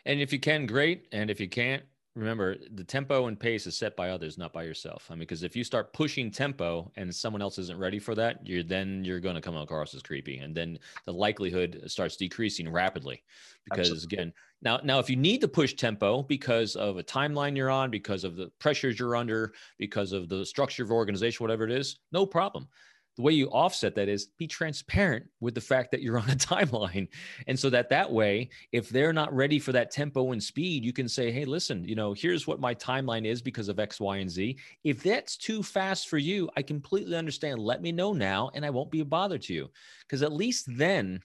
And 0.06 0.20
if 0.20 0.34
you 0.34 0.40
can 0.40 0.66
great. 0.66 1.08
And 1.12 1.30
if 1.30 1.40
you 1.40 1.48
can't 1.48 1.84
remember 2.15 2.58
the 2.74 2.84
tempo 2.84 3.28
and 3.28 3.39
pace 3.39 3.65
is 3.65 3.78
set 3.78 3.95
by 3.95 4.10
others 4.10 4.38
not 4.38 4.52
by 4.52 4.63
yourself 4.63 5.08
i 5.10 5.13
mean 5.13 5.19
because 5.19 5.43
if 5.43 5.56
you 5.56 5.63
start 5.63 5.93
pushing 5.93 6.30
tempo 6.30 6.91
and 6.97 7.13
someone 7.13 7.41
else 7.41 7.58
isn't 7.58 7.80
ready 7.80 8.00
for 8.00 8.13
that 8.13 8.45
you're 8.45 8.63
then 8.63 9.04
you're 9.06 9.19
going 9.19 9.36
to 9.36 9.41
come 9.41 9.56
across 9.56 9.93
as 9.93 10.02
creepy 10.02 10.39
and 10.39 10.54
then 10.54 10.78
the 11.06 11.13
likelihood 11.13 11.82
starts 11.88 12.17
decreasing 12.17 12.69
rapidly 12.69 13.24
because 13.65 13.91
Absolutely. 13.91 14.17
again 14.17 14.34
now 14.62 14.80
now 14.84 15.00
if 15.00 15.10
you 15.10 15.15
need 15.15 15.39
to 15.39 15.47
push 15.47 15.74
tempo 15.74 16.21
because 16.24 16.76
of 16.76 16.97
a 16.97 17.04
timeline 17.04 17.56
you're 17.56 17.69
on 17.69 17.89
because 17.89 18.26
of 18.26 18.36
the 18.36 18.52
pressures 18.60 19.00
you're 19.00 19.15
under 19.15 19.54
because 19.78 20.12
of 20.12 20.28
the 20.28 20.45
structure 20.45 20.84
of 20.84 20.91
organization 20.91 21.43
whatever 21.43 21.63
it 21.63 21.71
is 21.71 22.00
no 22.12 22.26
problem 22.26 22.67
the 23.22 23.26
way 23.26 23.34
you 23.34 23.52
offset 23.52 23.94
that 23.94 24.10
is 24.10 24.30
be 24.40 24.48
transparent 24.48 25.24
with 25.42 25.54
the 25.54 25.62
fact 25.62 25.92
that 25.92 26.02
you're 26.02 26.18
on 26.18 26.30
a 26.32 26.36
timeline. 26.36 27.08
And 27.46 27.58
so 27.58 27.70
that 27.70 27.90
that 27.90 28.12
way 28.12 28.50
if 28.72 28.90
they're 28.90 29.14
not 29.14 29.32
ready 29.32 29.60
for 29.60 29.72
that 29.74 29.92
tempo 29.92 30.32
and 30.32 30.42
speed 30.42 30.84
you 30.84 30.92
can 30.92 31.08
say 31.08 31.32
hey 31.32 31.46
listen 31.46 31.84
you 31.84 31.94
know 31.94 32.14
here's 32.14 32.48
what 32.48 32.60
my 32.60 32.74
timeline 32.74 33.26
is 33.26 33.40
because 33.40 33.70
of 33.70 33.80
x 33.80 34.00
y 34.00 34.18
and 34.18 34.32
z. 34.32 34.58
If 34.84 35.04
that's 35.04 35.38
too 35.38 35.62
fast 35.62 36.10
for 36.10 36.18
you 36.18 36.50
i 36.58 36.64
completely 36.64 37.16
understand. 37.16 37.60
Let 37.60 37.84
me 37.84 37.92
know 37.92 38.12
now 38.12 38.50
and 38.56 38.66
i 38.66 38.72
won't 38.72 38.90
be 38.90 39.02
a 39.02 39.06
bother 39.06 39.38
to 39.38 39.54
you. 39.54 39.70
Because 40.02 40.24
at 40.24 40.34
least 40.34 40.66
then 40.68 41.22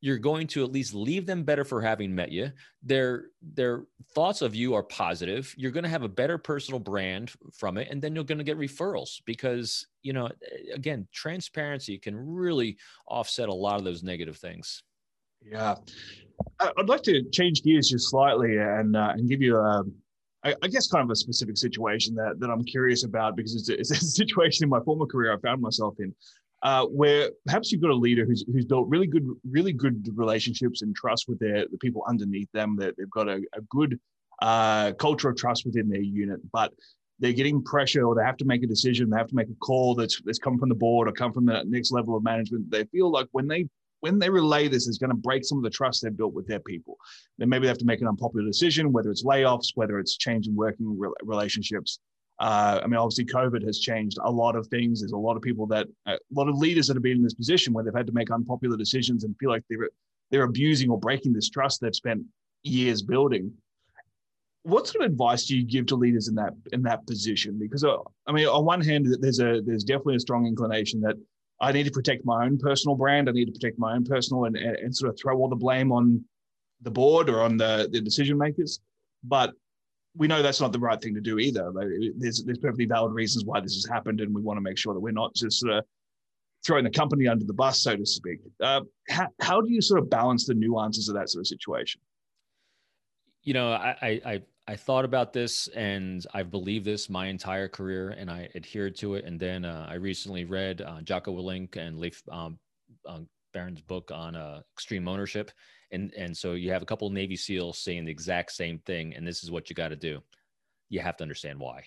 you're 0.00 0.18
going 0.18 0.46
to 0.46 0.64
at 0.64 0.70
least 0.70 0.94
leave 0.94 1.26
them 1.26 1.42
better 1.42 1.64
for 1.64 1.82
having 1.82 2.14
met 2.14 2.30
you. 2.30 2.52
Their 2.82 3.26
their 3.42 3.84
thoughts 4.14 4.42
of 4.42 4.54
you 4.54 4.74
are 4.74 4.82
positive. 4.82 5.52
You're 5.56 5.72
going 5.72 5.84
to 5.84 5.90
have 5.90 6.02
a 6.02 6.08
better 6.08 6.38
personal 6.38 6.78
brand 6.78 7.32
from 7.52 7.78
it, 7.78 7.88
and 7.90 8.00
then 8.00 8.14
you're 8.14 8.24
going 8.24 8.38
to 8.38 8.44
get 8.44 8.58
referrals 8.58 9.20
because 9.26 9.86
you 10.02 10.12
know 10.12 10.28
again, 10.72 11.06
transparency 11.12 11.98
can 11.98 12.16
really 12.16 12.76
offset 13.06 13.48
a 13.48 13.54
lot 13.54 13.78
of 13.78 13.84
those 13.84 14.02
negative 14.02 14.36
things. 14.36 14.82
Yeah, 15.42 15.76
I'd 16.60 16.88
like 16.88 17.02
to 17.04 17.22
change 17.30 17.62
gears 17.62 17.88
just 17.88 18.10
slightly 18.10 18.56
and 18.58 18.96
uh, 18.96 19.12
and 19.14 19.28
give 19.28 19.42
you 19.42 19.56
a. 19.56 19.82
I 20.44 20.68
guess 20.68 20.86
kind 20.86 21.02
of 21.02 21.10
a 21.10 21.16
specific 21.16 21.58
situation 21.58 22.14
that, 22.14 22.38
that 22.38 22.48
I'm 22.48 22.64
curious 22.64 23.04
about 23.04 23.36
because 23.36 23.54
it's 23.54 23.68
a, 23.68 23.78
it's 23.78 23.90
a 23.90 23.96
situation 24.22 24.64
in 24.64 24.70
my 24.70 24.80
former 24.80 25.04
career 25.04 25.34
I 25.34 25.38
found 25.40 25.60
myself 25.60 25.96
in 25.98 26.14
uh, 26.62 26.84
where 26.86 27.30
perhaps 27.46 27.70
you've 27.70 27.80
got 27.80 27.90
a 27.90 27.94
leader 27.94 28.24
who's, 28.24 28.44
who's 28.52 28.64
built 28.64 28.88
really 28.88 29.06
good, 29.06 29.28
really 29.48 29.72
good 29.72 30.08
relationships 30.14 30.82
and 30.82 30.94
trust 30.94 31.26
with 31.28 31.38
their 31.38 31.66
the 31.70 31.78
people 31.78 32.02
underneath 32.08 32.50
them. 32.52 32.76
That 32.76 32.96
they've 32.96 33.10
got 33.10 33.28
a, 33.28 33.40
a 33.54 33.60
good 33.68 33.98
uh, 34.40 34.92
culture 34.92 35.28
of 35.28 35.36
trust 35.36 35.64
within 35.64 35.88
their 35.88 36.00
unit, 36.00 36.40
but 36.52 36.72
they're 37.20 37.32
getting 37.32 37.62
pressure 37.62 38.04
or 38.04 38.14
they 38.14 38.24
have 38.24 38.36
to 38.38 38.44
make 38.44 38.62
a 38.62 38.66
decision. 38.66 39.10
They 39.10 39.16
have 39.16 39.28
to 39.28 39.34
make 39.34 39.48
a 39.48 39.54
call 39.60 39.94
that's 39.94 40.20
that's 40.24 40.38
come 40.38 40.58
from 40.58 40.68
the 40.68 40.74
board 40.74 41.08
or 41.08 41.12
come 41.12 41.32
from 41.32 41.46
the 41.46 41.64
next 41.66 41.90
level 41.92 42.16
of 42.16 42.22
management. 42.22 42.70
They 42.70 42.84
feel 42.84 43.10
like 43.10 43.26
when 43.32 43.48
they 43.48 43.68
when 44.00 44.18
they 44.18 44.30
relay 44.30 44.68
this, 44.68 44.86
is 44.86 44.98
going 44.98 45.10
to 45.10 45.16
break 45.16 45.44
some 45.44 45.58
of 45.58 45.64
the 45.64 45.70
trust 45.70 46.02
they've 46.02 46.16
built 46.16 46.32
with 46.32 46.46
their 46.46 46.60
people. 46.60 46.96
Then 47.38 47.48
maybe 47.48 47.62
they 47.62 47.68
have 47.68 47.78
to 47.78 47.84
make 47.84 48.00
an 48.00 48.06
unpopular 48.06 48.46
decision, 48.46 48.92
whether 48.92 49.10
it's 49.10 49.24
layoffs, 49.24 49.72
whether 49.74 49.98
it's 49.98 50.16
changing 50.16 50.54
working 50.54 50.98
relationships. 51.22 51.98
Uh, 52.40 52.80
I 52.82 52.86
mean, 52.86 52.96
obviously, 52.96 53.24
COVID 53.24 53.64
has 53.66 53.80
changed 53.80 54.18
a 54.22 54.30
lot 54.30 54.54
of 54.54 54.66
things. 54.68 55.00
There's 55.00 55.12
a 55.12 55.16
lot 55.16 55.36
of 55.36 55.42
people 55.42 55.66
that, 55.68 55.88
uh, 56.06 56.12
a 56.12 56.34
lot 56.34 56.48
of 56.48 56.56
leaders 56.56 56.86
that 56.86 56.94
have 56.94 57.02
been 57.02 57.16
in 57.16 57.22
this 57.22 57.34
position 57.34 57.72
where 57.72 57.82
they've 57.82 57.94
had 57.94 58.06
to 58.06 58.12
make 58.12 58.30
unpopular 58.30 58.76
decisions 58.76 59.24
and 59.24 59.36
feel 59.38 59.50
like 59.50 59.64
they're 59.68 59.88
they're 60.30 60.44
abusing 60.44 60.90
or 60.90 60.98
breaking 60.98 61.32
this 61.32 61.48
trust 61.48 61.80
they've 61.80 61.94
spent 61.94 62.22
years 62.62 63.02
building. 63.02 63.52
What 64.62 64.86
sort 64.86 65.04
of 65.04 65.10
advice 65.10 65.46
do 65.46 65.56
you 65.56 65.64
give 65.64 65.86
to 65.86 65.96
leaders 65.96 66.28
in 66.28 66.34
that 66.36 66.52
in 66.72 66.82
that 66.82 67.06
position? 67.06 67.58
Because 67.58 67.82
uh, 67.82 67.96
I 68.26 68.32
mean, 68.32 68.46
on 68.46 68.64
one 68.64 68.82
hand, 68.82 69.06
there's 69.20 69.40
a 69.40 69.60
there's 69.64 69.84
definitely 69.84 70.16
a 70.16 70.20
strong 70.20 70.46
inclination 70.46 71.00
that 71.00 71.16
I 71.60 71.72
need 71.72 71.84
to 71.84 71.90
protect 71.90 72.24
my 72.24 72.44
own 72.44 72.58
personal 72.58 72.94
brand. 72.94 73.28
I 73.28 73.32
need 73.32 73.46
to 73.46 73.52
protect 73.52 73.78
my 73.78 73.94
own 73.94 74.04
personal 74.04 74.44
and, 74.44 74.56
and, 74.56 74.76
and 74.76 74.94
sort 74.94 75.10
of 75.10 75.18
throw 75.18 75.36
all 75.36 75.48
the 75.48 75.56
blame 75.56 75.90
on 75.90 76.24
the 76.82 76.90
board 76.90 77.28
or 77.28 77.40
on 77.42 77.56
the, 77.56 77.88
the 77.90 78.00
decision 78.00 78.38
makers. 78.38 78.80
But 79.24 79.54
we 80.16 80.26
know 80.26 80.42
that's 80.42 80.60
not 80.60 80.72
the 80.72 80.78
right 80.78 81.00
thing 81.00 81.14
to 81.14 81.20
do 81.20 81.38
either. 81.38 81.72
There's 82.16 82.42
there's 82.44 82.58
perfectly 82.58 82.86
valid 82.86 83.12
reasons 83.12 83.44
why 83.44 83.60
this 83.60 83.74
has 83.74 83.86
happened, 83.86 84.20
and 84.20 84.34
we 84.34 84.42
want 84.42 84.56
to 84.56 84.62
make 84.62 84.78
sure 84.78 84.94
that 84.94 85.00
we're 85.00 85.12
not 85.12 85.34
just 85.34 85.60
sort 85.60 85.74
of 85.74 85.84
throwing 86.66 86.84
the 86.84 86.90
company 86.90 87.28
under 87.28 87.44
the 87.44 87.52
bus, 87.52 87.82
so 87.82 87.96
to 87.96 88.04
speak. 88.04 88.40
Uh, 88.62 88.80
how, 89.08 89.28
how 89.40 89.60
do 89.60 89.70
you 89.72 89.80
sort 89.80 90.00
of 90.00 90.10
balance 90.10 90.46
the 90.46 90.54
nuances 90.54 91.08
of 91.08 91.14
that 91.14 91.30
sort 91.30 91.42
of 91.42 91.46
situation? 91.46 92.00
You 93.42 93.54
know, 93.54 93.72
I, 93.72 94.20
I 94.26 94.42
I 94.66 94.76
thought 94.76 95.06
about 95.06 95.32
this, 95.32 95.68
and 95.68 96.26
I've 96.34 96.50
believed 96.50 96.84
this 96.84 97.08
my 97.08 97.28
entire 97.28 97.68
career, 97.68 98.10
and 98.10 98.30
I 98.30 98.50
adhered 98.54 98.96
to 98.96 99.14
it. 99.14 99.24
And 99.24 99.40
then 99.40 99.64
uh, 99.64 99.86
I 99.88 99.94
recently 99.94 100.44
read 100.44 100.82
uh, 100.82 101.00
Jocko 101.00 101.34
Willink 101.34 101.76
and 101.76 101.98
Leif 101.98 102.22
um, 102.30 102.58
um, 103.06 103.26
Babin's 103.52 103.80
book 103.80 104.10
on 104.12 104.34
uh, 104.34 104.60
extreme 104.74 105.08
ownership, 105.08 105.50
and 105.90 106.12
and 106.14 106.36
so 106.36 106.52
you 106.52 106.70
have 106.70 106.82
a 106.82 106.86
couple 106.86 107.08
Navy 107.10 107.36
SEALs 107.36 107.78
saying 107.78 108.04
the 108.04 108.10
exact 108.10 108.52
same 108.52 108.78
thing, 108.80 109.14
and 109.14 109.26
this 109.26 109.42
is 109.42 109.50
what 109.50 109.68
you 109.68 109.74
got 109.74 109.88
to 109.88 109.96
do. 109.96 110.20
You 110.88 111.00
have 111.00 111.16
to 111.18 111.24
understand 111.24 111.58
why. 111.58 111.84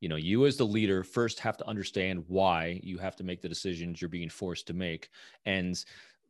You 0.00 0.08
know, 0.08 0.16
you 0.16 0.46
as 0.46 0.56
the 0.56 0.66
leader 0.66 1.04
first 1.04 1.38
have 1.40 1.56
to 1.58 1.68
understand 1.68 2.24
why 2.26 2.80
you 2.82 2.98
have 2.98 3.16
to 3.16 3.24
make 3.24 3.40
the 3.40 3.48
decisions 3.48 4.00
you're 4.00 4.08
being 4.08 4.28
forced 4.28 4.66
to 4.66 4.74
make, 4.74 5.08
and 5.46 5.82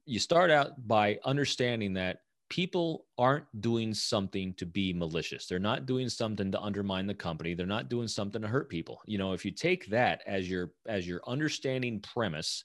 you 0.05 0.19
start 0.19 0.51
out 0.51 0.87
by 0.87 1.19
understanding 1.25 1.95
that 1.95 2.21
people 2.53 3.07
aren't 3.17 3.47
doing 3.63 3.95
something 3.95 4.53
to 4.53 4.67
be 4.67 4.93
malicious. 4.93 5.47
They're 5.47 5.59
not 5.59 5.87
doing 5.87 6.11
something 6.11 6.53
to 6.53 6.61
undermine 6.61 7.07
the 7.07 7.15
company. 7.15 7.55
They're 7.55 7.65
not 7.65 7.89
doing 7.89 8.09
something 8.09 8.43
to 8.43 8.47
hurt 8.47 8.69
people. 8.69 9.01
You 9.07 9.17
know, 9.17 9.33
if 9.33 9.43
you 9.47 9.53
take 9.53 9.87
that 9.87 10.21
as 10.27 10.51
your 10.51 10.73
as 10.87 11.09
your 11.09 11.23
understanding 11.27 12.01
premise, 12.01 12.63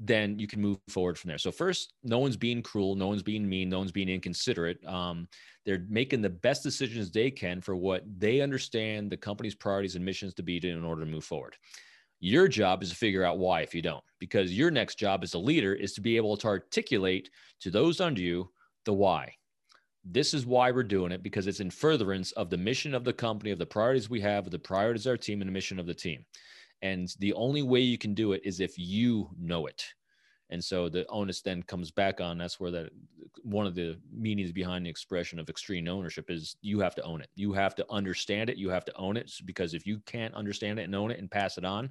then 0.00 0.38
you 0.38 0.46
can 0.46 0.60
move 0.60 0.78
forward 0.88 1.18
from 1.18 1.28
there. 1.28 1.38
So 1.38 1.52
first, 1.52 1.94
no 2.02 2.18
one's 2.18 2.36
being 2.36 2.62
cruel, 2.62 2.96
no 2.96 3.08
one's 3.08 3.22
being 3.22 3.48
mean, 3.48 3.68
no 3.68 3.78
one's 3.78 3.92
being 3.92 4.08
inconsiderate. 4.08 4.84
Um, 4.84 5.28
they're 5.64 5.84
making 5.88 6.22
the 6.22 6.30
best 6.30 6.62
decisions 6.62 7.10
they 7.10 7.30
can 7.30 7.60
for 7.60 7.76
what 7.76 8.02
they 8.18 8.40
understand 8.40 9.10
the 9.10 9.16
company's 9.16 9.54
priorities 9.54 9.94
and 9.94 10.04
missions 10.04 10.34
to 10.34 10.42
be 10.42 10.56
in 10.56 10.84
order 10.84 11.04
to 11.04 11.10
move 11.10 11.24
forward. 11.24 11.56
Your 12.18 12.48
job 12.48 12.82
is 12.82 12.90
to 12.90 12.96
figure 12.96 13.24
out 13.24 13.38
why 13.38 13.62
if 13.62 13.74
you 13.74 13.82
don't, 13.82 14.04
because 14.18 14.56
your 14.56 14.70
next 14.70 14.96
job 14.96 15.22
as 15.22 15.34
a 15.34 15.38
leader 15.38 15.74
is 15.74 15.92
to 15.94 16.00
be 16.00 16.16
able 16.16 16.36
to 16.36 16.46
articulate 16.46 17.30
to 17.60 17.70
those 17.70 18.00
under 18.00 18.20
you 18.20 18.50
the 18.84 18.92
why. 18.92 19.34
This 20.04 20.34
is 20.34 20.46
why 20.46 20.70
we're 20.72 20.82
doing 20.82 21.12
it 21.12 21.22
because 21.22 21.46
it's 21.46 21.60
in 21.60 21.70
furtherance 21.70 22.32
of 22.32 22.50
the 22.50 22.56
mission 22.56 22.94
of 22.94 23.04
the 23.04 23.12
company, 23.12 23.50
of 23.50 23.58
the 23.58 23.66
priorities 23.66 24.10
we 24.10 24.20
have, 24.20 24.46
of 24.46 24.52
the 24.52 24.58
priorities 24.58 25.06
of 25.06 25.10
our 25.10 25.16
team, 25.16 25.40
and 25.40 25.48
the 25.48 25.52
mission 25.52 25.78
of 25.78 25.86
the 25.86 25.94
team. 25.94 26.24
And 26.82 27.14
the 27.20 27.32
only 27.34 27.62
way 27.62 27.80
you 27.80 27.96
can 27.96 28.12
do 28.14 28.32
it 28.32 28.42
is 28.44 28.60
if 28.60 28.78
you 28.78 29.30
know 29.38 29.66
it. 29.66 29.84
And 30.50 30.62
so 30.62 30.88
the 30.88 31.06
onus 31.08 31.40
then 31.40 31.62
comes 31.62 31.90
back 31.90 32.20
on 32.20 32.36
that's 32.36 32.60
where 32.60 32.70
that 32.72 32.90
one 33.42 33.66
of 33.66 33.74
the 33.74 33.98
meanings 34.12 34.52
behind 34.52 34.84
the 34.84 34.90
expression 34.90 35.38
of 35.38 35.48
extreme 35.48 35.88
ownership 35.88 36.30
is 36.30 36.56
you 36.60 36.80
have 36.80 36.94
to 36.96 37.02
own 37.02 37.22
it. 37.22 37.30
You 37.34 37.54
have 37.54 37.74
to 37.76 37.86
understand 37.88 38.50
it. 38.50 38.58
You 38.58 38.68
have 38.68 38.84
to 38.84 38.96
own 38.96 39.16
it 39.16 39.32
because 39.46 39.72
if 39.72 39.86
you 39.86 40.00
can't 40.04 40.34
understand 40.34 40.78
it 40.78 40.82
and 40.82 40.94
own 40.94 41.10
it 41.10 41.18
and 41.18 41.30
pass 41.30 41.56
it 41.56 41.64
on, 41.64 41.88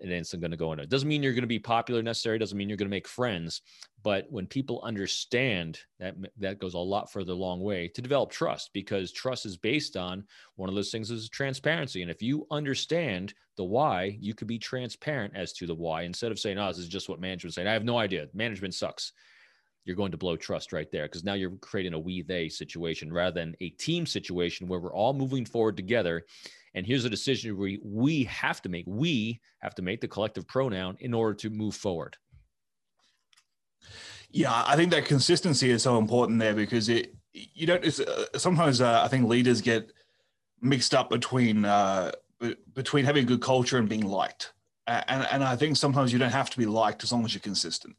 and 0.00 0.10
it's 0.10 0.34
going 0.34 0.50
to 0.50 0.56
go 0.56 0.72
into 0.72 0.84
it. 0.84 0.90
Doesn't 0.90 1.08
mean 1.08 1.22
you're 1.22 1.32
going 1.32 1.42
to 1.42 1.48
be 1.48 1.58
popular 1.58 2.02
necessarily. 2.02 2.38
Doesn't 2.38 2.56
mean 2.56 2.68
you're 2.68 2.76
going 2.76 2.88
to 2.88 2.94
make 2.94 3.08
friends. 3.08 3.62
But 4.02 4.26
when 4.30 4.46
people 4.46 4.80
understand 4.82 5.78
that, 5.98 6.14
that 6.38 6.58
goes 6.58 6.74
a 6.74 6.78
lot 6.78 7.12
further 7.12 7.34
long 7.34 7.60
way 7.60 7.88
to 7.88 8.02
develop 8.02 8.30
trust 8.30 8.70
because 8.72 9.12
trust 9.12 9.44
is 9.44 9.56
based 9.56 9.96
on 9.96 10.24
one 10.56 10.68
of 10.68 10.74
those 10.74 10.90
things 10.90 11.10
is 11.10 11.28
transparency. 11.28 12.02
And 12.02 12.10
if 12.10 12.22
you 12.22 12.46
understand 12.50 13.34
the 13.56 13.64
why, 13.64 14.16
you 14.20 14.34
could 14.34 14.48
be 14.48 14.58
transparent 14.58 15.34
as 15.36 15.52
to 15.54 15.66
the 15.66 15.74
why 15.74 16.02
instead 16.02 16.32
of 16.32 16.38
saying, 16.38 16.58
"Oh, 16.58 16.68
this 16.68 16.78
is 16.78 16.88
just 16.88 17.08
what 17.08 17.20
management 17.20 17.54
saying." 17.54 17.68
I 17.68 17.72
have 17.72 17.84
no 17.84 17.98
idea. 17.98 18.28
Management 18.32 18.74
sucks. 18.74 19.12
You're 19.84 19.96
going 19.96 20.12
to 20.12 20.18
blow 20.18 20.36
trust 20.36 20.72
right 20.72 20.90
there 20.90 21.04
because 21.04 21.24
now 21.24 21.34
you're 21.34 21.56
creating 21.60 21.94
a 21.94 21.98
we 21.98 22.22
they 22.22 22.48
situation 22.48 23.12
rather 23.12 23.38
than 23.40 23.54
a 23.60 23.70
team 23.70 24.06
situation 24.06 24.66
where 24.68 24.80
we're 24.80 24.94
all 24.94 25.12
moving 25.12 25.44
forward 25.44 25.76
together 25.76 26.24
and 26.74 26.86
here's 26.86 27.04
a 27.04 27.10
decision 27.10 27.56
we, 27.56 27.80
we 27.82 28.24
have 28.24 28.62
to 28.62 28.68
make. 28.68 28.84
We 28.86 29.40
have 29.58 29.74
to 29.76 29.82
make 29.82 30.00
the 30.00 30.08
collective 30.08 30.46
pronoun 30.46 30.96
in 31.00 31.14
order 31.14 31.34
to 31.34 31.50
move 31.50 31.74
forward. 31.74 32.16
Yeah, 34.30 34.64
I 34.66 34.76
think 34.76 34.92
that 34.92 35.06
consistency 35.06 35.70
is 35.70 35.82
so 35.82 35.98
important 35.98 36.38
there 36.38 36.54
because 36.54 36.88
it, 36.88 37.14
you 37.32 37.66
don't, 37.66 37.84
uh, 37.84 38.38
sometimes 38.38 38.80
uh, 38.80 39.02
I 39.02 39.08
think 39.08 39.28
leaders 39.28 39.60
get 39.60 39.92
mixed 40.60 40.94
up 40.94 41.10
between, 41.10 41.64
uh, 41.64 42.12
between 42.74 43.04
having 43.04 43.24
a 43.24 43.26
good 43.26 43.42
culture 43.42 43.78
and 43.78 43.88
being 43.88 44.06
liked. 44.06 44.52
And, 44.86 45.26
and 45.30 45.44
I 45.44 45.56
think 45.56 45.76
sometimes 45.76 46.12
you 46.12 46.18
don't 46.18 46.30
have 46.30 46.50
to 46.50 46.58
be 46.58 46.66
liked 46.66 47.02
as 47.04 47.12
long 47.12 47.24
as 47.24 47.34
you're 47.34 47.40
consistent. 47.40 47.96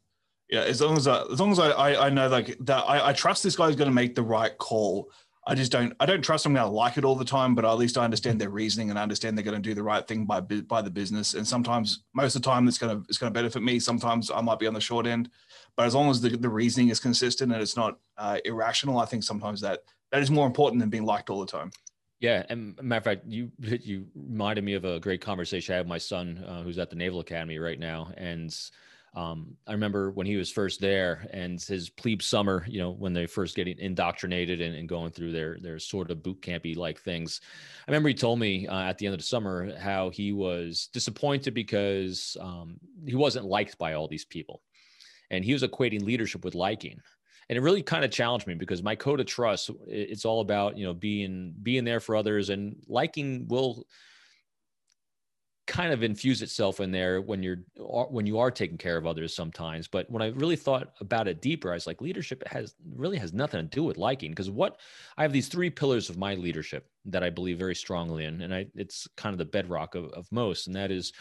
Yeah, 0.50 0.62
as 0.62 0.82
long 0.82 0.98
as 0.98 1.08
I, 1.08 1.22
as 1.32 1.40
long 1.40 1.52
as 1.52 1.60
I, 1.60 1.70
I, 1.70 2.08
I 2.08 2.10
know 2.10 2.28
like 2.28 2.58
that 2.62 2.84
I, 2.84 3.10
I 3.10 3.14
trust 3.14 3.44
this 3.44 3.56
guy's 3.56 3.78
going 3.78 3.90
to 3.90 3.96
make 3.96 4.16
the 4.16 4.24
right 4.24 4.58
call 4.58 5.10
I 5.48 5.56
just 5.56 5.72
don't 5.72 5.94
I 6.00 6.06
don't 6.06 6.22
trust 6.22 6.46
I'm 6.46 6.54
going 6.54 6.66
to 6.66 6.72
like 6.72 6.98
it 6.98 7.06
all 7.06 7.16
the 7.16 7.26
time, 7.26 7.56
but 7.56 7.66
at 7.66 7.74
least 7.74 7.98
I 7.98 8.04
understand 8.04 8.40
their 8.40 8.50
reasoning 8.50 8.92
and 8.92 9.00
I 9.00 9.04
understand 9.04 9.36
they're 9.36 9.44
going 9.44 9.62
to 9.62 9.70
do 9.70 9.74
the 9.74 9.82
right 9.82 10.08
thing 10.08 10.26
by 10.26 10.40
by 10.40 10.82
the 10.82 10.90
business. 10.92 11.34
And 11.34 11.48
sometimes, 11.48 12.04
most 12.14 12.36
of 12.36 12.44
the 12.44 12.46
time, 12.48 12.68
it's 12.68 12.78
going 12.78 12.96
to 12.96 13.06
it's 13.10 13.18
going 13.18 13.34
to 13.34 13.38
benefit 13.38 13.64
me. 13.64 13.80
Sometimes 13.80 14.30
I 14.30 14.42
might 14.42 14.60
be 14.60 14.68
on 14.68 14.74
the 14.74 14.82
short 14.82 15.08
end, 15.08 15.30
but 15.76 15.88
as 15.88 15.96
long 15.96 16.10
as 16.12 16.22
the, 16.22 16.30
the 16.30 16.50
reasoning 16.50 16.90
is 16.90 17.00
consistent 17.00 17.52
and 17.52 17.62
it's 17.62 17.76
not 17.76 17.98
uh, 18.18 18.38
irrational, 18.46 19.00
I 19.00 19.06
think 19.06 19.24
sometimes 19.24 19.62
that 19.62 19.84
that 20.12 20.22
is 20.22 20.30
more 20.30 20.46
important 20.46 20.80
than 20.80 20.90
being 20.90 21.06
liked 21.06 21.30
all 21.32 21.40
the 21.40 21.52
time. 21.52 21.72
Yeah, 22.20 22.46
and 22.50 22.80
matter 22.80 23.00
of 23.00 23.04
fact, 23.04 23.26
you 23.26 23.52
you 23.60 24.06
reminded 24.14 24.64
me 24.64 24.76
of 24.76 24.86
a 24.86 25.00
great 25.00 25.22
conversation 25.22 25.74
I 25.74 25.78
had 25.78 25.86
with 25.88 25.90
my 25.90 25.98
son, 25.98 26.46
uh, 26.48 26.62
who's 26.62 26.78
at 26.78 26.92
the 26.92 26.96
Naval 26.96 27.20
Academy 27.20 27.58
right 27.58 27.80
now, 27.80 28.12
and 28.16 28.56
um, 29.14 29.58
I 29.68 29.74
remember 29.74 30.12
when 30.12 30.26
he 30.26 30.38
was 30.38 30.50
first 30.50 30.80
there 30.80 31.28
and 31.34 31.62
his 31.62 31.90
plebe 31.90 32.22
summer, 32.22 32.66
you 32.68 32.80
know, 32.80 32.92
when 32.92 33.12
they 33.12 33.26
first 33.26 33.58
getting 33.58 33.78
indoctrinated 33.78 34.62
and, 34.62 34.74
and 34.74 34.88
going 34.88 35.12
through 35.12 35.34
their 35.34 35.58
their 35.62 35.80
sort 35.80 36.12
of 36.12 36.24
boot 36.24 36.42
campy 36.42 36.78
like 36.78 37.00
things. 37.00 37.42
I 37.88 37.92
remember 37.92 38.08
he 38.08 38.16
told 38.16 38.40
me 38.40 38.68
uh, 38.68 38.84
at 38.84 38.98
the 38.98 39.06
end 39.06 39.14
of 39.14 39.20
the 39.20 39.26
summer 39.26 39.78
how 39.78 40.12
he 40.12 40.32
was 40.32 40.90
disappointed 40.94 41.54
because 41.54 42.38
um, 42.40 42.78
he 43.06 43.16
wasn't 43.16 43.46
liked 43.46 43.78
by 43.78 43.94
all 43.94 44.08
these 44.08 44.24
people, 44.24 44.62
and 45.30 45.44
he 45.44 45.52
was 45.52 45.64
equating 45.64 46.04
leadership 46.04 46.46
with 46.46 46.56
liking. 46.56 46.98
And 47.50 47.58
it 47.58 47.62
really 47.62 47.84
kind 47.84 48.06
of 48.06 48.12
challenged 48.12 48.48
me 48.48 48.54
because 48.54 48.82
my 48.82 48.96
code 48.96 49.20
of 49.20 49.26
trust, 49.26 49.72
it's 49.88 50.24
all 50.24 50.40
about 50.40 50.78
you 50.78 50.86
know 50.86 50.94
being 50.94 51.54
being 51.62 51.84
there 51.84 52.00
for 52.00 52.16
others 52.16 52.50
and 52.50 52.78
liking 52.88 53.46
will 53.50 53.86
kind 55.72 55.94
of 55.94 56.04
infuse 56.04 56.42
itself 56.42 56.82
in 56.82 56.92
there 56.92 57.22
when 57.22 57.42
you're 57.42 57.64
uh, 57.80 58.04
when 58.04 58.26
you 58.26 58.38
are 58.38 58.52
taking 58.52 58.78
care 58.78 58.98
of 58.98 59.08
others 59.08 59.34
sometimes 59.34 59.88
but 59.88 60.10
when 60.12 60.22
i 60.22 60.28
really 60.28 60.58
thought 60.58 60.92
about 61.00 61.30
it 61.30 61.42
deeper 61.42 61.72
i 61.72 61.76
was 61.76 61.88
like 61.88 62.02
leadership 62.02 62.46
has 62.46 62.76
really 62.94 63.18
has 63.18 63.32
nothing 63.32 63.62
to 63.62 63.76
do 63.76 63.82
with 63.82 63.98
liking 63.98 64.32
because 64.32 64.50
what 64.50 64.82
i 65.18 65.22
have 65.22 65.32
these 65.32 65.48
three 65.48 65.70
pillars 65.70 66.10
of 66.10 66.18
my 66.18 66.36
leadership 66.36 66.90
that 67.06 67.24
i 67.24 67.30
believe 67.30 67.58
very 67.58 67.74
strongly 67.74 68.26
in 68.26 68.42
and 68.42 68.54
i 68.54 68.66
it's 68.76 69.08
kind 69.16 69.34
of 69.34 69.38
the 69.38 69.46
bedrock 69.46 69.96
of, 69.96 70.06
of 70.12 70.28
most 70.30 70.68
and 70.68 70.76
that 70.76 70.92
is 70.92 71.14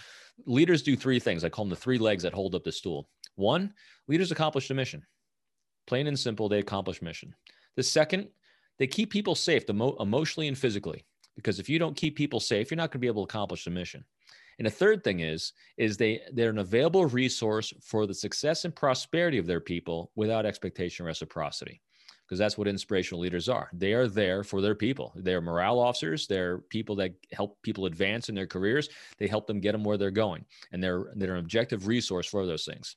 leaders 0.46 0.82
do 0.82 0.96
three 0.96 1.20
things 1.20 1.44
i 1.44 1.48
call 1.48 1.64
them 1.64 1.70
the 1.70 1.76
three 1.76 1.98
legs 1.98 2.24
that 2.24 2.34
hold 2.34 2.56
up 2.56 2.64
the 2.64 2.72
stool 2.72 3.08
one 3.36 3.72
leaders 4.08 4.32
accomplish 4.32 4.66
the 4.66 4.74
mission 4.74 5.00
Plain 5.90 6.06
and 6.06 6.16
simple, 6.16 6.48
they 6.48 6.60
accomplish 6.60 7.02
mission. 7.02 7.34
The 7.74 7.82
second, 7.82 8.28
they 8.78 8.86
keep 8.86 9.10
people 9.10 9.34
safe 9.34 9.68
emotionally 9.68 10.46
and 10.46 10.56
physically. 10.56 11.04
Because 11.34 11.58
if 11.58 11.68
you 11.68 11.80
don't 11.80 11.96
keep 11.96 12.14
people 12.16 12.38
safe, 12.38 12.70
you're 12.70 12.76
not 12.76 12.90
going 12.90 12.92
to 12.92 12.98
be 12.98 13.08
able 13.08 13.26
to 13.26 13.30
accomplish 13.30 13.64
the 13.64 13.70
mission. 13.70 14.04
And 14.60 14.66
the 14.66 14.70
third 14.70 15.02
thing 15.02 15.20
is, 15.20 15.54
is 15.78 15.96
they 15.96 16.20
they're 16.34 16.50
an 16.50 16.58
available 16.58 17.06
resource 17.06 17.72
for 17.80 18.06
the 18.06 18.12
success 18.12 18.66
and 18.66 18.76
prosperity 18.76 19.38
of 19.38 19.46
their 19.46 19.58
people 19.58 20.10
without 20.16 20.44
expectation 20.44 21.06
reciprocity 21.06 21.80
because 22.26 22.38
that's 22.38 22.58
what 22.58 22.68
inspirational 22.68 23.22
leaders 23.22 23.48
are. 23.48 23.70
They 23.72 23.94
are 23.94 24.06
there 24.06 24.44
for 24.44 24.60
their 24.60 24.74
people. 24.74 25.14
They're 25.16 25.40
morale 25.40 25.78
officers. 25.78 26.26
They're 26.26 26.58
people 26.58 26.94
that 26.96 27.14
help 27.32 27.56
people 27.62 27.86
advance 27.86 28.28
in 28.28 28.34
their 28.34 28.46
careers. 28.46 28.90
They 29.16 29.28
help 29.28 29.46
them 29.46 29.60
get 29.60 29.72
them 29.72 29.82
where 29.82 29.96
they're 29.96 30.10
going, 30.10 30.44
and 30.72 30.84
they're 30.84 31.06
they're 31.16 31.36
an 31.36 31.40
objective 31.40 31.86
resource 31.86 32.26
for 32.26 32.44
those 32.44 32.66
things. 32.66 32.96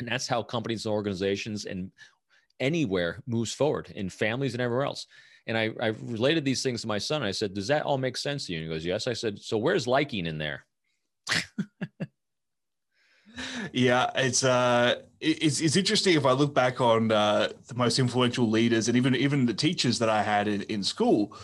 And 0.00 0.08
that's 0.08 0.26
how 0.26 0.42
companies 0.42 0.86
and 0.86 0.92
organizations 0.92 1.66
and 1.66 1.92
anywhere 2.58 3.22
moves 3.28 3.52
forward 3.52 3.92
in 3.94 4.10
families 4.10 4.54
and 4.54 4.60
everywhere 4.60 4.86
else. 4.86 5.06
And 5.46 5.56
I, 5.56 5.70
I 5.80 5.86
related 6.02 6.44
these 6.44 6.64
things 6.64 6.80
to 6.80 6.88
my 6.88 6.98
son. 6.98 7.22
I 7.22 7.30
said, 7.30 7.54
"Does 7.54 7.68
that 7.68 7.84
all 7.84 7.96
make 7.96 8.16
sense 8.16 8.46
to 8.46 8.52
you?" 8.52 8.58
And 8.58 8.68
he 8.68 8.74
goes, 8.74 8.84
"Yes." 8.84 9.06
I 9.06 9.12
said, 9.12 9.38
"So 9.38 9.56
where's 9.56 9.86
liking 9.86 10.26
in 10.26 10.36
there?" 10.36 10.66
Yeah, 13.72 14.10
it's 14.14 14.44
uh, 14.44 14.96
it's 15.20 15.60
it's 15.60 15.76
interesting 15.76 16.16
if 16.16 16.26
I 16.26 16.32
look 16.32 16.54
back 16.54 16.80
on 16.80 17.12
uh, 17.12 17.48
the 17.66 17.74
most 17.74 17.98
influential 17.98 18.48
leaders 18.48 18.88
and 18.88 18.96
even 18.96 19.14
even 19.14 19.46
the 19.46 19.54
teachers 19.54 19.98
that 19.98 20.08
I 20.08 20.22
had 20.22 20.48
in, 20.48 20.62
in 20.62 20.82
school, 20.82 21.36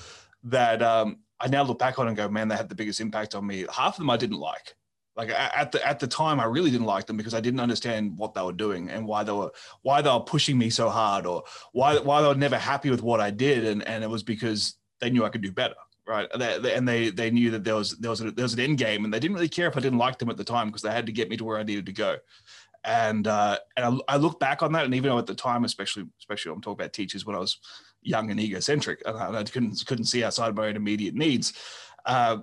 that 0.44 0.82
um, 0.82 1.18
I 1.40 1.48
now 1.48 1.62
look 1.62 1.78
back 1.78 1.98
on 1.98 2.08
and 2.08 2.16
go, 2.16 2.28
man, 2.28 2.48
they 2.48 2.56
had 2.56 2.68
the 2.68 2.74
biggest 2.74 3.00
impact 3.00 3.34
on 3.34 3.46
me. 3.46 3.66
Half 3.72 3.94
of 3.94 3.98
them 3.98 4.10
I 4.10 4.16
didn't 4.16 4.38
like. 4.38 4.74
Like 5.16 5.30
at 5.30 5.72
the 5.72 5.86
at 5.86 5.98
the 5.98 6.06
time, 6.06 6.40
I 6.40 6.44
really 6.44 6.70
didn't 6.70 6.86
like 6.86 7.06
them 7.06 7.16
because 7.16 7.32
I 7.32 7.40
didn't 7.40 7.60
understand 7.60 8.18
what 8.18 8.34
they 8.34 8.42
were 8.42 8.52
doing 8.52 8.90
and 8.90 9.06
why 9.06 9.24
they 9.24 9.32
were 9.32 9.50
why 9.80 10.02
they 10.02 10.10
were 10.10 10.20
pushing 10.20 10.58
me 10.58 10.68
so 10.68 10.90
hard 10.90 11.24
or 11.24 11.42
why 11.72 11.98
why 11.98 12.20
they 12.20 12.28
were 12.28 12.34
never 12.34 12.58
happy 12.58 12.90
with 12.90 13.02
what 13.02 13.20
I 13.20 13.30
did 13.30 13.64
and 13.64 13.82
and 13.88 14.04
it 14.04 14.10
was 14.10 14.22
because 14.22 14.74
they 15.00 15.08
knew 15.08 15.24
I 15.24 15.30
could 15.30 15.40
do 15.40 15.52
better 15.52 15.74
right? 16.06 16.28
And 16.32 16.88
they 16.88 17.10
they 17.10 17.30
knew 17.30 17.50
that 17.50 17.64
there 17.64 17.74
was 17.74 17.96
there 17.98 18.10
was 18.10 18.20
a, 18.20 18.30
there 18.30 18.44
was 18.44 18.54
an 18.54 18.60
end 18.60 18.78
game, 18.78 19.04
and 19.04 19.12
they 19.12 19.18
didn't 19.18 19.34
really 19.34 19.48
care 19.48 19.68
if 19.68 19.76
I 19.76 19.80
didn't 19.80 19.98
like 19.98 20.18
them 20.18 20.30
at 20.30 20.36
the 20.36 20.44
time 20.44 20.68
because 20.68 20.82
they 20.82 20.90
had 20.90 21.06
to 21.06 21.12
get 21.12 21.28
me 21.28 21.36
to 21.36 21.44
where 21.44 21.58
I 21.58 21.62
needed 21.62 21.86
to 21.86 21.92
go. 21.92 22.16
And 22.84 23.26
uh, 23.26 23.58
and 23.76 24.00
I, 24.08 24.14
I, 24.14 24.16
look 24.16 24.38
back 24.38 24.62
on 24.62 24.72
that, 24.72 24.84
and 24.84 24.94
even 24.94 25.10
though 25.10 25.18
at 25.18 25.26
the 25.26 25.34
time, 25.34 25.64
especially 25.64 26.04
especially 26.20 26.52
I'm 26.52 26.60
talking 26.60 26.80
about 26.80 26.92
teachers 26.92 27.26
when 27.26 27.34
I 27.34 27.40
was 27.40 27.58
young 28.02 28.30
and 28.30 28.38
egocentric, 28.38 29.02
and 29.04 29.36
I, 29.36 29.42
couldn't 29.42 29.84
couldn't 29.86 30.04
see 30.04 30.22
outside 30.22 30.54
my 30.54 30.68
own 30.68 30.76
immediate 30.76 31.14
needs. 31.14 31.52
Uh, 32.04 32.38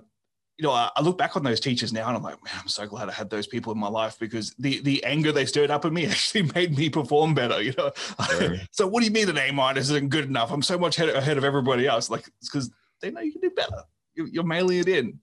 you 0.58 0.62
know, 0.62 0.72
I, 0.72 0.90
I, 0.94 1.02
look 1.02 1.18
back 1.18 1.34
on 1.34 1.42
those 1.42 1.58
teachers 1.58 1.92
now, 1.92 2.06
and 2.06 2.16
I'm 2.16 2.22
like, 2.22 2.42
man, 2.44 2.54
I'm 2.60 2.68
so 2.68 2.86
glad 2.86 3.08
I 3.08 3.12
had 3.12 3.28
those 3.28 3.46
people 3.46 3.72
in 3.72 3.78
my 3.78 3.88
life 3.88 4.18
because 4.20 4.54
the 4.58 4.80
the 4.82 5.02
anger 5.04 5.32
they 5.32 5.46
stirred 5.46 5.70
up 5.70 5.84
in 5.84 5.94
me 5.94 6.06
actually 6.10 6.50
made 6.54 6.76
me 6.76 6.90
perform 6.90 7.34
better. 7.34 7.62
You 7.62 7.72
know, 7.78 7.90
sure. 8.30 8.56
so 8.70 8.86
what 8.86 9.00
do 9.00 9.06
you 9.06 9.12
mean 9.12 9.30
an 9.30 9.38
A 9.38 9.50
minus 9.50 9.90
isn't 9.90 10.10
good 10.10 10.26
enough? 10.26 10.52
I'm 10.52 10.62
so 10.62 10.78
much 10.78 10.98
ahead 10.98 11.38
of 11.38 11.44
everybody 11.44 11.86
else. 11.86 12.10
Like 12.10 12.28
it's 12.38 12.50
because 12.50 12.70
they 13.04 13.10
know 13.10 13.20
you 13.20 13.32
can 13.32 13.42
do 13.42 13.50
better. 13.50 13.82
You're 14.16 14.44
mailing 14.44 14.78
it 14.78 14.88
in. 14.88 15.18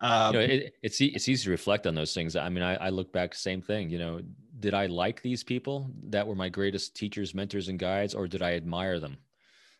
Um, 0.00 0.34
you 0.34 0.40
know, 0.40 0.46
it, 0.46 0.74
it's 0.82 1.00
it's 1.00 1.28
easy 1.28 1.44
to 1.44 1.50
reflect 1.50 1.86
on 1.86 1.94
those 1.94 2.14
things. 2.14 2.36
I 2.36 2.48
mean, 2.48 2.62
I, 2.62 2.74
I 2.76 2.88
look 2.90 3.12
back, 3.12 3.34
same 3.34 3.60
thing. 3.60 3.90
You 3.90 3.98
know, 3.98 4.20
did 4.60 4.72
I 4.72 4.86
like 4.86 5.20
these 5.22 5.42
people 5.42 5.90
that 6.04 6.26
were 6.26 6.36
my 6.36 6.48
greatest 6.48 6.94
teachers, 6.94 7.34
mentors, 7.34 7.68
and 7.68 7.78
guides, 7.78 8.14
or 8.14 8.28
did 8.28 8.40
I 8.40 8.54
admire 8.54 9.00
them? 9.00 9.18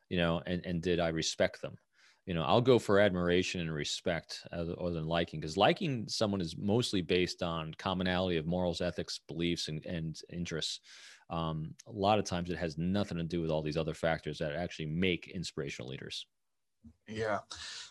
You 0.08 0.18
know, 0.18 0.42
and 0.44 0.66
and 0.66 0.82
did 0.82 0.98
I 0.98 1.08
respect 1.08 1.62
them? 1.62 1.78
You 2.26 2.34
know, 2.34 2.42
I'll 2.42 2.60
go 2.60 2.78
for 2.78 2.98
admiration 2.98 3.60
and 3.60 3.72
respect 3.72 4.42
other 4.52 4.74
than 4.92 5.06
liking, 5.06 5.40
because 5.40 5.56
liking 5.56 6.06
someone 6.08 6.40
is 6.40 6.56
mostly 6.58 7.00
based 7.00 7.42
on 7.42 7.72
commonality 7.78 8.38
of 8.38 8.46
morals, 8.46 8.80
ethics, 8.80 9.20
beliefs, 9.28 9.68
and, 9.68 9.86
and 9.86 10.20
interests. 10.30 10.80
Um, 11.30 11.74
a 11.86 11.92
lot 11.92 12.18
of 12.18 12.24
times, 12.24 12.50
it 12.50 12.58
has 12.58 12.76
nothing 12.76 13.18
to 13.18 13.24
do 13.24 13.40
with 13.40 13.50
all 13.50 13.62
these 13.62 13.76
other 13.76 13.94
factors 13.94 14.38
that 14.38 14.52
actually 14.52 14.86
make 14.86 15.28
inspirational 15.28 15.90
leaders. 15.90 16.26
Yeah. 17.06 17.38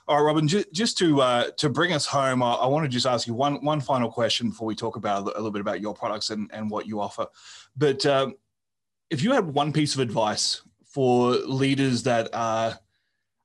All 0.07 0.17
right, 0.17 0.23
Robin. 0.23 0.47
Just 0.47 0.97
to 0.99 1.21
uh, 1.21 1.51
to 1.57 1.69
bring 1.69 1.91
us 1.91 2.05
home, 2.05 2.41
I, 2.41 2.53
I 2.53 2.67
want 2.67 2.85
to 2.85 2.89
just 2.89 3.05
ask 3.05 3.27
you 3.27 3.33
one 3.33 3.63
one 3.63 3.81
final 3.81 4.09
question 4.09 4.49
before 4.49 4.67
we 4.67 4.75
talk 4.75 4.95
about 4.95 5.23
a 5.23 5.25
little 5.25 5.51
bit 5.51 5.61
about 5.61 5.81
your 5.81 5.93
products 5.93 6.29
and, 6.29 6.49
and 6.53 6.69
what 6.69 6.87
you 6.87 7.01
offer. 7.01 7.27
But 7.75 8.05
um, 8.05 8.35
if 9.09 9.21
you 9.21 9.33
had 9.33 9.45
one 9.45 9.73
piece 9.73 9.95
of 9.95 9.99
advice 9.99 10.61
for 10.85 11.31
leaders 11.31 12.03
that 12.03 12.29
are, 12.33 12.79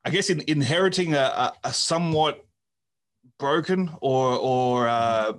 I 0.05 0.11
guess, 0.11 0.31
in, 0.31 0.43
inheriting 0.47 1.15
a, 1.15 1.53
a, 1.65 1.73
somewhat 1.73 2.45
broken 3.39 3.91
or 4.01 4.37
or 4.37 4.89
uh, 4.89 5.33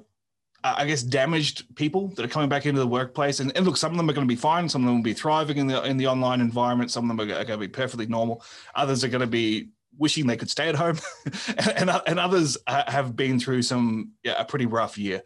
I 0.64 0.86
guess 0.86 1.04
damaged 1.04 1.76
people 1.76 2.10
that 2.10 2.26
are 2.26 2.30
coming 2.30 2.50
back 2.50 2.66
into 2.66 2.80
the 2.80 2.88
workplace. 2.88 3.40
And, 3.40 3.56
and, 3.56 3.66
look, 3.66 3.78
some 3.78 3.92
of 3.92 3.98
them 3.98 4.10
are 4.10 4.14
going 4.14 4.28
to 4.28 4.32
be 4.32 4.40
fine. 4.40 4.70
Some 4.70 4.84
of 4.84 4.88
them 4.88 4.96
will 4.96 5.04
be 5.04 5.14
thriving 5.14 5.58
in 5.58 5.68
the 5.68 5.84
in 5.84 5.98
the 5.98 6.08
online 6.08 6.42
environment. 6.42 6.92
Some 6.92 7.10
of 7.10 7.16
them 7.16 7.26
are 7.30 7.34
going 7.34 7.48
to 7.48 7.58
be 7.58 7.68
perfectly 7.68 8.08
normal. 8.08 8.44
Others 8.76 9.04
are 9.04 9.10
going 9.10 9.22
to 9.22 9.28
be 9.28 9.70
wishing 9.98 10.28
they 10.28 10.38
could 10.38 10.50
stay 10.50 10.70
at 10.70 10.76
home, 10.76 11.00
and, 11.76 11.90
and 12.08 12.20
others 12.20 12.58
have 12.68 13.16
been 13.16 13.40
through 13.40 13.62
some 13.62 14.14
yeah, 14.24 14.40
a 14.40 14.46
pretty 14.46 14.66
rough 14.66 14.98
year. 14.98 15.22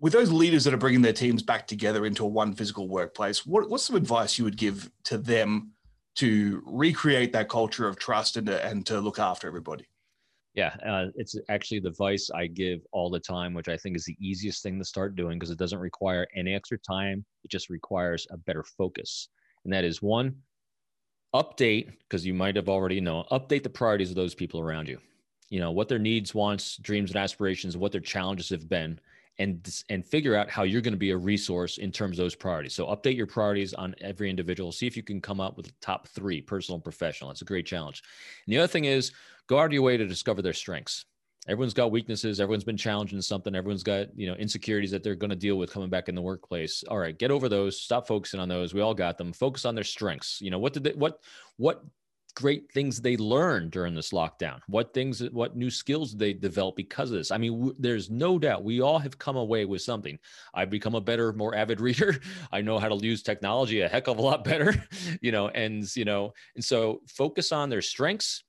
With 0.00 0.12
those 0.12 0.30
leaders 0.30 0.64
that 0.64 0.74
are 0.74 0.78
bringing 0.78 1.02
their 1.02 1.12
teams 1.12 1.42
back 1.42 1.66
together 1.66 2.06
into 2.06 2.24
one 2.24 2.54
physical 2.54 2.88
workplace, 2.88 3.44
what, 3.44 3.68
what's 3.68 3.84
some 3.84 3.96
advice 3.96 4.38
you 4.38 4.44
would 4.44 4.56
give 4.56 4.90
to 5.04 5.18
them 5.18 5.72
to 6.16 6.62
recreate 6.66 7.32
that 7.32 7.48
culture 7.48 7.88
of 7.88 7.98
trust 7.98 8.36
and 8.36 8.46
to, 8.46 8.64
and 8.64 8.86
to 8.86 9.00
look 9.00 9.18
after 9.18 9.48
everybody? 9.48 9.86
Yeah, 10.54 10.74
uh, 10.84 11.06
it's 11.14 11.36
actually 11.48 11.80
the 11.80 11.90
advice 11.90 12.30
I 12.34 12.46
give 12.46 12.80
all 12.90 13.10
the 13.10 13.20
time, 13.20 13.54
which 13.54 13.68
I 13.68 13.76
think 13.76 13.96
is 13.96 14.04
the 14.04 14.16
easiest 14.20 14.62
thing 14.62 14.78
to 14.78 14.84
start 14.84 15.14
doing 15.14 15.38
because 15.38 15.50
it 15.50 15.58
doesn't 15.58 15.78
require 15.78 16.26
any 16.34 16.54
extra 16.54 16.78
time. 16.78 17.24
It 17.44 17.50
just 17.50 17.70
requires 17.70 18.26
a 18.30 18.36
better 18.36 18.64
focus. 18.64 19.28
And 19.64 19.72
that 19.72 19.84
is 19.84 20.02
one, 20.02 20.34
update 21.34 21.92
because 22.00 22.24
you 22.24 22.34
might 22.34 22.56
have 22.56 22.68
already 22.68 23.00
know 23.00 23.24
update 23.30 23.62
the 23.62 23.70
priorities 23.70 24.10
of 24.10 24.16
those 24.16 24.34
people 24.34 24.60
around 24.60 24.88
you. 24.88 24.98
You 25.50 25.60
know 25.60 25.70
what 25.70 25.88
their 25.88 25.98
needs 25.98 26.34
wants 26.34 26.76
dreams 26.76 27.10
and 27.10 27.18
aspirations 27.18 27.76
what 27.76 27.92
their 27.92 28.00
challenges 28.00 28.48
have 28.50 28.68
been 28.68 28.98
and 29.38 29.82
and 29.88 30.04
figure 30.04 30.34
out 30.34 30.50
how 30.50 30.62
you're 30.64 30.80
going 30.80 30.92
to 30.92 30.98
be 30.98 31.10
a 31.10 31.16
resource 31.16 31.78
in 31.78 31.92
terms 31.92 32.18
of 32.18 32.24
those 32.24 32.34
priorities. 32.34 32.74
So 32.74 32.86
update 32.86 33.16
your 33.16 33.26
priorities 33.26 33.72
on 33.74 33.94
every 34.00 34.30
individual. 34.30 34.72
See 34.72 34.86
if 34.86 34.96
you 34.96 35.02
can 35.02 35.20
come 35.20 35.40
up 35.40 35.56
with 35.56 35.66
the 35.66 35.72
top 35.80 36.08
three 36.08 36.40
personal 36.40 36.76
and 36.76 36.84
professional. 36.84 37.28
That's 37.28 37.42
a 37.42 37.46
great 37.46 37.66
challenge. 37.66 38.02
And 38.46 38.52
the 38.52 38.58
other 38.58 38.68
thing 38.68 38.86
is 38.86 39.12
go 39.46 39.58
out 39.58 39.66
of 39.66 39.72
your 39.72 39.82
way 39.82 39.96
to 39.96 40.06
discover 40.06 40.42
their 40.42 40.52
strengths 40.52 41.04
everyone's 41.48 41.74
got 41.74 41.90
weaknesses 41.90 42.40
everyone's 42.40 42.64
been 42.64 42.76
challenged 42.76 43.14
in 43.14 43.22
something 43.22 43.54
everyone's 43.54 43.82
got 43.82 44.06
you 44.16 44.26
know 44.26 44.34
insecurities 44.34 44.90
that 44.90 45.02
they're 45.02 45.14
going 45.14 45.30
to 45.30 45.36
deal 45.36 45.56
with 45.56 45.72
coming 45.72 45.90
back 45.90 46.08
in 46.08 46.14
the 46.14 46.22
workplace. 46.22 46.84
All 46.88 46.98
right 46.98 47.18
get 47.18 47.30
over 47.30 47.48
those 47.48 47.80
stop 47.80 48.06
focusing 48.06 48.40
on 48.40 48.48
those 48.48 48.74
we 48.74 48.80
all 48.80 48.94
got 48.94 49.18
them. 49.18 49.32
Focus 49.32 49.64
on 49.64 49.74
their 49.74 49.84
strengths. 49.84 50.40
You 50.40 50.50
know 50.50 50.58
what 50.58 50.72
did 50.72 50.84
they 50.84 50.92
what 50.92 51.20
what 51.56 51.84
great 52.34 52.70
things 52.70 53.00
they 53.00 53.16
learned 53.16 53.72
during 53.72 53.96
this 53.96 54.12
lockdown? 54.12 54.60
What 54.68 54.94
things 54.94 55.20
what 55.30 55.56
new 55.56 55.70
skills 55.70 56.12
did 56.12 56.20
they 56.20 56.32
develop 56.32 56.76
because 56.76 57.10
of 57.10 57.16
this? 57.16 57.30
I 57.30 57.38
mean 57.38 57.52
w- 57.52 57.76
there's 57.78 58.10
no 58.10 58.38
doubt 58.38 58.62
we 58.62 58.80
all 58.80 58.98
have 58.98 59.18
come 59.18 59.36
away 59.36 59.64
with 59.64 59.82
something. 59.82 60.18
I've 60.54 60.70
become 60.70 60.94
a 60.94 61.00
better 61.00 61.32
more 61.32 61.54
avid 61.54 61.80
reader. 61.88 62.20
I 62.52 62.60
know 62.60 62.78
how 62.78 62.88
to 62.88 62.96
use 62.96 63.22
technology 63.22 63.80
a 63.80 63.88
heck 63.88 64.06
of 64.06 64.18
a 64.18 64.22
lot 64.22 64.44
better 64.44 64.74
you 65.20 65.32
know 65.32 65.48
and 65.48 65.84
you 65.96 66.04
know 66.04 66.32
and 66.54 66.64
so 66.64 67.00
focus 67.08 67.52
on 67.52 67.70
their 67.70 67.82
strengths 67.82 68.44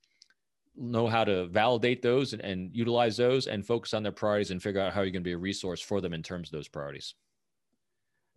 know 0.76 1.06
how 1.06 1.24
to 1.24 1.46
validate 1.46 2.02
those 2.02 2.32
and, 2.32 2.42
and 2.42 2.70
utilize 2.74 3.16
those 3.16 3.46
and 3.46 3.66
focus 3.66 3.94
on 3.94 4.02
their 4.02 4.12
priorities 4.12 4.50
and 4.50 4.62
figure 4.62 4.80
out 4.80 4.92
how 4.92 5.02
you're 5.02 5.10
going 5.10 5.22
to 5.22 5.28
be 5.28 5.32
a 5.32 5.38
resource 5.38 5.80
for 5.80 6.00
them 6.00 6.12
in 6.12 6.22
terms 6.22 6.48
of 6.48 6.52
those 6.52 6.68
priorities. 6.68 7.14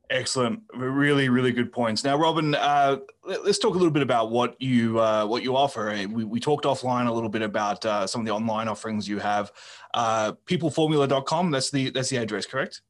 Excellent, 0.09 0.61
really, 0.75 1.29
really 1.29 1.51
good 1.51 1.71
points. 1.71 2.03
Now, 2.03 2.17
Robin, 2.17 2.55
uh, 2.55 2.97
let's 3.23 3.57
talk 3.57 3.73
a 3.73 3.77
little 3.77 3.89
bit 3.89 4.03
about 4.03 4.31
what 4.31 4.61
you 4.61 4.99
uh, 4.99 5.25
what 5.25 5.43
you 5.43 5.55
offer. 5.55 5.91
We, 6.07 6.25
we 6.25 6.39
talked 6.39 6.65
offline 6.65 7.07
a 7.07 7.11
little 7.11 7.29
bit 7.29 7.41
about 7.41 7.85
uh, 7.85 8.05
some 8.05 8.21
of 8.21 8.27
the 8.27 8.33
online 8.33 8.67
offerings 8.67 9.07
you 9.07 9.19
have. 9.19 9.51
Uh, 9.93 10.33
peopleformula.com. 10.45 11.51
That's 11.51 11.71
the 11.71 11.89
that's 11.89 12.09
the 12.09 12.17
address, 12.17 12.45
correct? 12.45 12.81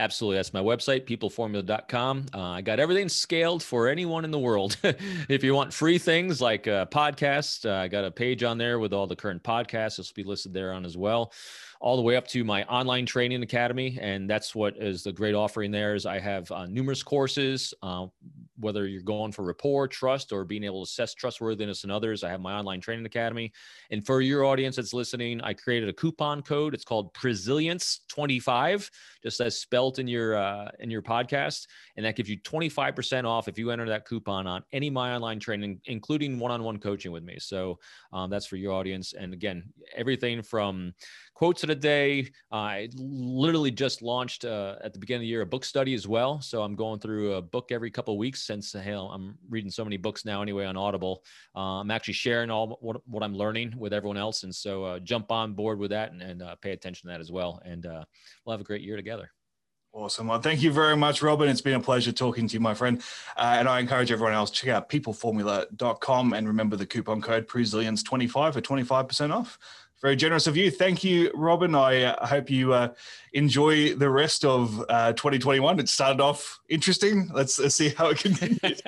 Absolutely. 0.00 0.38
That's 0.38 0.54
my 0.54 0.60
website, 0.62 1.04
peopleformula.com. 1.04 2.26
Uh, 2.32 2.40
I 2.40 2.62
got 2.62 2.80
everything 2.80 3.10
scaled 3.10 3.62
for 3.62 3.86
anyone 3.86 4.24
in 4.24 4.30
the 4.30 4.38
world. 4.38 4.78
if 5.28 5.44
you 5.44 5.54
want 5.54 5.74
free 5.74 5.98
things 5.98 6.40
like 6.40 6.66
uh, 6.66 6.86
podcasts, 6.86 7.68
uh, 7.68 7.74
I 7.74 7.88
got 7.88 8.06
a 8.06 8.10
page 8.10 8.42
on 8.42 8.56
there 8.56 8.78
with 8.78 8.94
all 8.94 9.06
the 9.06 9.14
current 9.14 9.42
podcasts. 9.42 9.98
This 9.98 10.10
will 10.10 10.24
be 10.24 10.24
listed 10.24 10.54
there 10.54 10.72
on 10.72 10.86
as 10.86 10.96
well 10.96 11.32
all 11.80 11.96
the 11.96 12.02
way 12.02 12.14
up 12.14 12.28
to 12.28 12.44
my 12.44 12.62
online 12.64 13.06
training 13.06 13.42
academy 13.42 13.98
and 14.02 14.28
that's 14.28 14.54
what 14.54 14.76
is 14.76 15.02
the 15.02 15.12
great 15.12 15.34
offering 15.34 15.70
there 15.70 15.94
is 15.94 16.04
i 16.04 16.18
have 16.18 16.50
uh, 16.52 16.66
numerous 16.66 17.02
courses 17.02 17.72
uh, 17.82 18.06
whether 18.58 18.86
you're 18.86 19.02
going 19.02 19.32
for 19.32 19.42
rapport 19.42 19.88
trust 19.88 20.32
or 20.32 20.44
being 20.44 20.62
able 20.62 20.84
to 20.84 20.88
assess 20.90 21.14
trustworthiness 21.14 21.84
in 21.84 21.90
others 21.90 22.22
i 22.22 22.28
have 22.28 22.40
my 22.40 22.52
online 22.52 22.80
training 22.80 23.06
academy. 23.06 23.50
And 23.90 24.04
for 24.04 24.20
your 24.20 24.44
audience 24.44 24.76
that's 24.76 24.92
listening 24.92 25.40
i 25.40 25.54
created 25.54 25.88
a 25.88 25.92
coupon 25.92 26.42
code 26.42 26.74
it's 26.74 26.84
called 26.84 27.12
presilience 27.14 28.00
25 28.08 28.90
just 29.22 29.40
as 29.40 29.58
spelt 29.58 29.98
in 29.98 30.06
your 30.06 30.36
uh, 30.36 30.70
in 30.80 30.90
your 30.90 31.02
podcast 31.02 31.66
and 31.96 32.04
that 32.04 32.16
gives 32.16 32.28
you 32.28 32.38
25% 32.40 33.24
off 33.24 33.48
if 33.48 33.58
you 33.58 33.70
enter 33.70 33.88
that 33.88 34.06
coupon 34.06 34.46
on 34.46 34.62
any 34.72 34.90
my 34.90 35.14
online 35.14 35.40
training 35.40 35.80
including 35.86 36.38
one-on-one 36.38 36.78
coaching 36.78 37.12
with 37.12 37.22
me. 37.22 37.36
So 37.38 37.78
um, 38.12 38.30
that's 38.30 38.46
for 38.46 38.56
your 38.56 38.72
audience 38.72 39.14
and 39.14 39.32
again 39.32 39.64
everything 39.96 40.42
from 40.42 40.92
quotes 41.40 41.62
of 41.62 41.68
the 41.68 41.74
day. 41.74 42.30
I 42.52 42.90
literally 42.96 43.70
just 43.70 44.02
launched 44.02 44.44
uh, 44.44 44.76
at 44.84 44.92
the 44.92 44.98
beginning 44.98 45.20
of 45.20 45.22
the 45.22 45.28
year 45.28 45.40
a 45.40 45.46
book 45.46 45.64
study 45.64 45.94
as 45.94 46.06
well. 46.06 46.38
So 46.42 46.62
I'm 46.62 46.74
going 46.74 47.00
through 47.00 47.32
a 47.32 47.40
book 47.40 47.72
every 47.72 47.90
couple 47.90 48.12
of 48.12 48.18
weeks 48.18 48.42
since 48.42 48.74
hell, 48.74 49.10
I'm 49.10 49.38
reading 49.48 49.70
so 49.70 49.82
many 49.82 49.96
books 49.96 50.26
now 50.26 50.42
anyway 50.42 50.66
on 50.66 50.76
Audible. 50.76 51.24
Uh, 51.56 51.80
I'm 51.80 51.90
actually 51.90 52.12
sharing 52.12 52.50
all 52.50 52.76
what, 52.82 53.00
what 53.08 53.22
I'm 53.22 53.34
learning 53.34 53.72
with 53.78 53.94
everyone 53.94 54.18
else. 54.18 54.42
And 54.42 54.54
so 54.54 54.84
uh, 54.84 54.98
jump 54.98 55.32
on 55.32 55.54
board 55.54 55.78
with 55.78 55.92
that 55.92 56.12
and, 56.12 56.20
and 56.20 56.42
uh, 56.42 56.56
pay 56.56 56.72
attention 56.72 57.08
to 57.08 57.14
that 57.14 57.22
as 57.22 57.32
well. 57.32 57.62
And 57.64 57.86
uh, 57.86 58.04
we'll 58.44 58.52
have 58.52 58.60
a 58.60 58.64
great 58.64 58.82
year 58.82 58.96
together. 58.96 59.30
Awesome. 59.94 60.26
Well, 60.26 60.40
thank 60.40 60.60
you 60.60 60.70
very 60.70 60.96
much, 60.96 61.22
Robin. 61.22 61.48
It's 61.48 61.62
been 61.62 61.74
a 61.74 61.80
pleasure 61.80 62.12
talking 62.12 62.46
to 62.48 62.54
you, 62.54 62.60
my 62.60 62.74
friend. 62.74 63.02
Uh, 63.34 63.56
and 63.58 63.66
I 63.66 63.80
encourage 63.80 64.12
everyone 64.12 64.34
else 64.34 64.50
to 64.50 64.56
check 64.56 64.68
out 64.68 64.90
peopleformula.com 64.90 66.34
and 66.34 66.46
remember 66.46 66.76
the 66.76 66.86
coupon 66.86 67.22
code 67.22 67.48
Presilience25 67.48 68.52
for 68.52 68.60
25% 68.60 69.34
off. 69.34 69.58
Very 70.00 70.16
generous 70.16 70.46
of 70.46 70.56
you. 70.56 70.70
Thank 70.70 71.04
you, 71.04 71.30
Robin. 71.34 71.74
I 71.74 72.04
uh, 72.04 72.26
hope 72.26 72.48
you 72.48 72.72
uh, 72.72 72.94
enjoy 73.34 73.94
the 73.94 74.08
rest 74.08 74.46
of 74.46 74.82
uh, 74.88 75.12
2021. 75.12 75.78
It 75.78 75.90
started 75.90 76.22
off 76.22 76.58
interesting. 76.70 77.28
Let's, 77.34 77.58
let's 77.58 77.74
see 77.74 77.90
how 77.90 78.08
it 78.08 78.18
continues. 78.18 78.80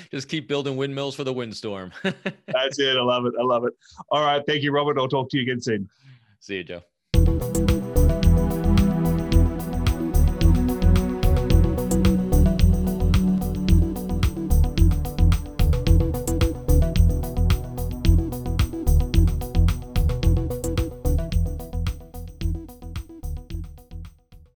Just 0.10 0.28
keep 0.28 0.48
building 0.48 0.76
windmills 0.76 1.14
for 1.14 1.24
the 1.24 1.32
windstorm. 1.32 1.92
That's 2.02 2.78
it. 2.78 2.96
I 2.96 3.02
love 3.02 3.26
it. 3.26 3.34
I 3.38 3.42
love 3.42 3.66
it. 3.66 3.74
All 4.08 4.24
right. 4.24 4.42
Thank 4.46 4.62
you, 4.62 4.72
Robin. 4.72 4.98
I'll 4.98 5.08
talk 5.08 5.28
to 5.30 5.36
you 5.36 5.42
again 5.42 5.60
soon. 5.60 5.88
See 6.40 6.56
you, 6.56 6.64
Joe. 6.64 6.82